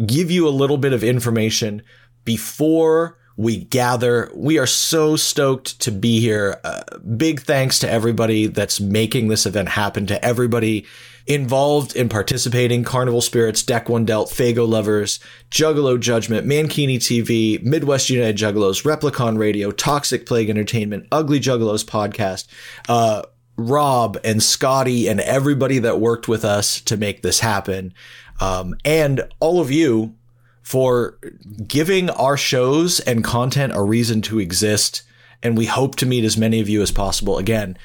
give 0.07 0.31
you 0.31 0.49
a 0.49 0.51
little 0.51 0.79
bit 0.79 0.93
of 0.93 1.05
information 1.05 1.83
before 2.25 3.19
we 3.37 3.65
gather. 3.65 4.31
We 4.35 4.59
are 4.59 4.67
so 4.67 5.17
stoked 5.17 5.81
to 5.81 5.91
be 5.91 6.21
here. 6.21 6.61
Uh, 6.65 6.83
big 7.17 7.41
thanks 7.41 7.79
to 7.81 7.91
everybody 7.91 8.47
that's 8.47 8.81
making 8.81 9.29
this 9.29 9.47
event 9.47 9.69
happen, 9.69 10.07
to 10.07 10.25
everybody 10.25 10.87
involved 11.27 11.95
in 11.95 12.09
participating 12.09 12.85
Carnival 12.85 13.21
Spirits, 13.21 13.63
Deck 13.63 13.89
One 13.89 14.05
Dealt, 14.05 14.31
Faygo 14.31 14.69
Lovers, 14.69 15.21
Juggalo 15.51 15.99
Judgment, 15.99 16.47
Mankini 16.47 16.97
TV, 16.97 17.63
Midwest 17.63 18.11
United 18.11 18.37
Juggalos, 18.37 18.85
Replicon 18.85 19.39
Radio, 19.39 19.71
Toxic 19.71 20.27
Plague 20.27 20.51
Entertainment, 20.51 21.07
Ugly 21.13 21.41
Juggalos 21.41 21.85
podcast, 21.85 22.47
uh, 22.89 23.23
Rob 23.57 24.19
and 24.25 24.43
Scotty 24.43 25.09
and 25.09 25.21
everybody 25.21 25.79
that 25.79 26.01
worked 26.01 26.27
with 26.27 26.45
us 26.45 26.81
to 26.83 26.97
make 26.97 27.23
this 27.23 27.41
happen. 27.41 27.93
Um, 28.41 28.75
and 28.85 29.29
all 29.41 29.61
of 29.61 29.71
you 29.71 30.15
for 30.63 31.19
giving 31.67 32.09
our 32.11 32.37
shows 32.37 33.01
and 33.01 33.23
content 33.23 33.73
a 33.75 33.83
reason 33.83 34.23
to 34.23 34.39
exist. 34.39 35.03
And 35.43 35.57
we 35.57 35.67
hope 35.67 35.97
to 35.97 36.07
meet 36.07 36.25
as 36.25 36.39
many 36.39 36.61
of 36.61 36.69
you 36.69 36.83
as 36.83 36.91
possible. 36.91 37.37
Again, 37.39 37.77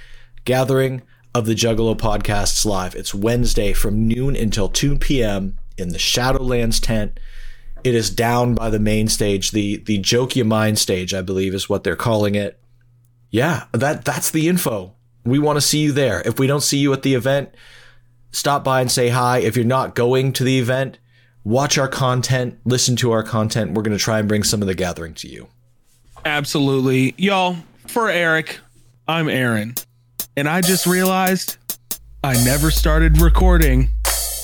gathering 0.46 1.02
of 1.38 1.46
the 1.46 1.54
Juggalo 1.54 1.96
podcasts 1.96 2.66
live. 2.66 2.96
It's 2.96 3.14
Wednesday 3.14 3.72
from 3.72 4.08
noon 4.08 4.36
until 4.36 4.70
2 4.70 4.98
p.m. 4.98 5.56
in 5.78 5.90
the 5.90 6.00
Shadowlands 6.00 6.82
tent. 6.82 7.20
It 7.84 7.94
is 7.94 8.10
down 8.10 8.56
by 8.56 8.72
the 8.72 8.80
main 8.80 9.08
stage, 9.08 9.52
the 9.52 9.78
the 9.78 10.00
Jokia 10.00 10.44
Mind 10.44 10.80
stage, 10.80 11.14
I 11.14 11.22
believe, 11.22 11.54
is 11.54 11.70
what 11.70 11.84
they're 11.84 11.96
calling 11.96 12.34
it. 12.34 12.60
Yeah, 13.30 13.66
that 13.72 14.04
that's 14.04 14.32
the 14.32 14.50
info. 14.50 14.96
We 15.26 15.38
want 15.38 15.58
to 15.58 15.62
see 15.62 15.84
you 15.84 15.92
there. 15.92 16.24
If 16.26 16.40
we 16.40 16.48
don't 16.48 16.64
see 16.64 16.80
you 16.80 16.92
at 16.92 17.04
the 17.04 17.14
event, 17.14 17.54
stop 18.32 18.64
by 18.64 18.82
and 18.82 18.92
say 18.92 19.10
hi. 19.10 19.38
If 19.38 19.56
you're 19.56 19.64
not 19.64 19.94
going 19.94 20.34
to 20.34 20.44
the 20.44 20.58
event, 20.58 20.98
watch 21.44 21.78
our 21.78 21.88
content, 21.88 22.58
listen 22.66 22.96
to 22.96 23.12
our 23.12 23.22
content. 23.22 23.74
We're 23.74 23.84
going 23.84 23.96
to 23.96 24.04
try 24.04 24.18
and 24.18 24.28
bring 24.28 24.44
some 24.44 24.64
of 24.64 24.68
the 24.68 24.76
gathering 24.76 25.14
to 25.16 25.28
you. 25.28 25.50
Absolutely. 26.26 27.14
Y'all, 27.16 27.58
for 27.86 28.10
Eric, 28.10 28.60
I'm 29.08 29.30
Aaron. 29.30 29.76
And 30.38 30.48
I 30.48 30.62
just 30.62 30.86
realized 30.86 31.58
I 32.24 32.36
never 32.46 32.70
started 32.70 33.20
recording. 33.22 33.90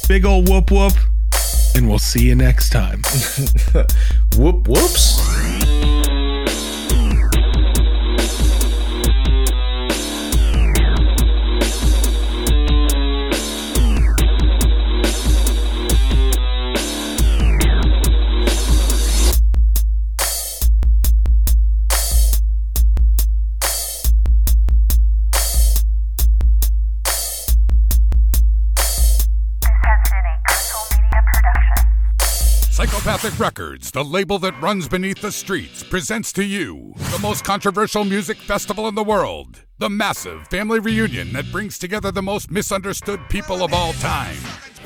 Big 0.07 0.25
ol' 0.25 0.41
whoop 0.41 0.71
whoop. 0.71 0.93
And 1.75 1.87
we'll 1.87 1.99
see 1.99 2.25
you 2.25 2.33
next 2.33 2.71
time. 2.71 3.03
Whoop 4.37 4.67
whoops. 4.67 6.02
Records, 33.39 33.89
the 33.89 34.03
label 34.03 34.37
that 34.39 34.61
runs 34.61 34.87
beneath 34.87 35.19
the 35.19 35.31
streets, 35.31 35.81
presents 35.81 36.31
to 36.33 36.43
you 36.43 36.93
the 36.95 37.19
most 37.19 37.43
controversial 37.43 38.03
music 38.03 38.37
festival 38.37 38.87
in 38.87 38.93
the 38.93 39.03
world. 39.03 39.61
The 39.79 39.89
massive 39.89 40.47
family 40.49 40.79
reunion 40.79 41.33
that 41.33 41.51
brings 41.51 41.79
together 41.79 42.11
the 42.11 42.21
most 42.21 42.51
misunderstood 42.51 43.19
people 43.29 43.63
of 43.63 43.73
all 43.73 43.93
time. 43.93 44.37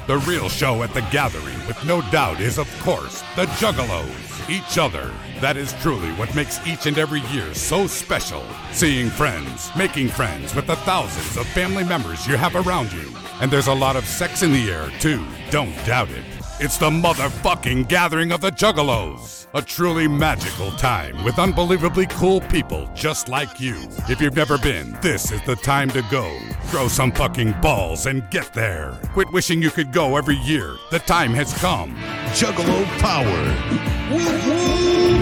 The 0.08 0.20
real 0.20 0.48
show 0.48 0.82
at 0.84 0.94
the 0.94 1.02
gathering, 1.12 1.58
with 1.68 1.84
no 1.86 2.02
doubt, 2.10 2.40
is 2.40 2.58
of 2.58 2.70
course 2.80 3.22
the 3.36 3.48
Juggalos, 3.58 4.50
each 4.50 4.78
other. 4.78 5.14
That 5.42 5.58
is 5.58 5.74
truly 5.82 6.14
what 6.14 6.34
makes 6.34 6.66
each 6.66 6.86
and 6.86 6.98
every 6.98 7.22
year 7.32 7.54
so 7.54 7.86
special. 7.86 8.46
Seeing 8.72 9.10
friends, 9.10 9.70
making 9.76 10.08
friends 10.08 10.56
with 10.56 10.68
the 10.68 10.78
thousands 10.78 11.36
of 11.36 11.46
family 11.48 11.84
members 11.84 12.26
you 12.26 12.38
have 12.38 12.56
around 12.56 12.94
you. 12.94 13.14
And 13.42 13.52
there's 13.52 13.68
a 13.68 13.74
lot 13.74 13.98
of 13.98 14.06
sex 14.06 14.42
in 14.42 14.54
the 14.54 14.72
air, 14.72 14.90
too. 15.00 15.26
Don't 15.52 15.76
doubt 15.86 16.10
it. 16.10 16.37
It's 16.60 16.80
the 16.80 16.90
motherfucking 16.90 17.88
gathering 17.88 18.32
of 18.32 18.42
the 18.42 18.50
Juggalos. 18.50 19.46
A 19.54 19.62
truly 19.62 20.08
magical 20.08 20.72
time 20.72 21.24
with 21.24 21.38
unbelievably 21.38 22.08
cool 22.08 22.42
people 22.42 22.90
just 22.96 23.30
like 23.30 23.60
you. 23.60 23.88
If 24.10 24.20
you've 24.20 24.36
never 24.36 24.58
been, 24.58 24.98
this 25.00 25.32
is 25.32 25.40
the 25.44 25.56
time 25.56 25.92
to 25.92 26.02
go. 26.10 26.36
Throw 26.64 26.88
some 26.88 27.12
fucking 27.12 27.52
balls 27.62 28.08
and 28.08 28.28
get 28.32 28.56
there. 28.56 28.98
Quit 29.14 29.32
wishing 29.32 29.62
you 29.62 29.70
could 29.70 29.92
go 29.92 30.18
every 30.18 30.38
year. 30.38 30.76
The 30.90 30.98
time 30.98 31.36
has 31.36 31.54
come. 31.54 31.96
Juggalo 32.34 32.86
Power. 32.98 33.38
Woo 34.10 35.12
woo! 35.12 35.17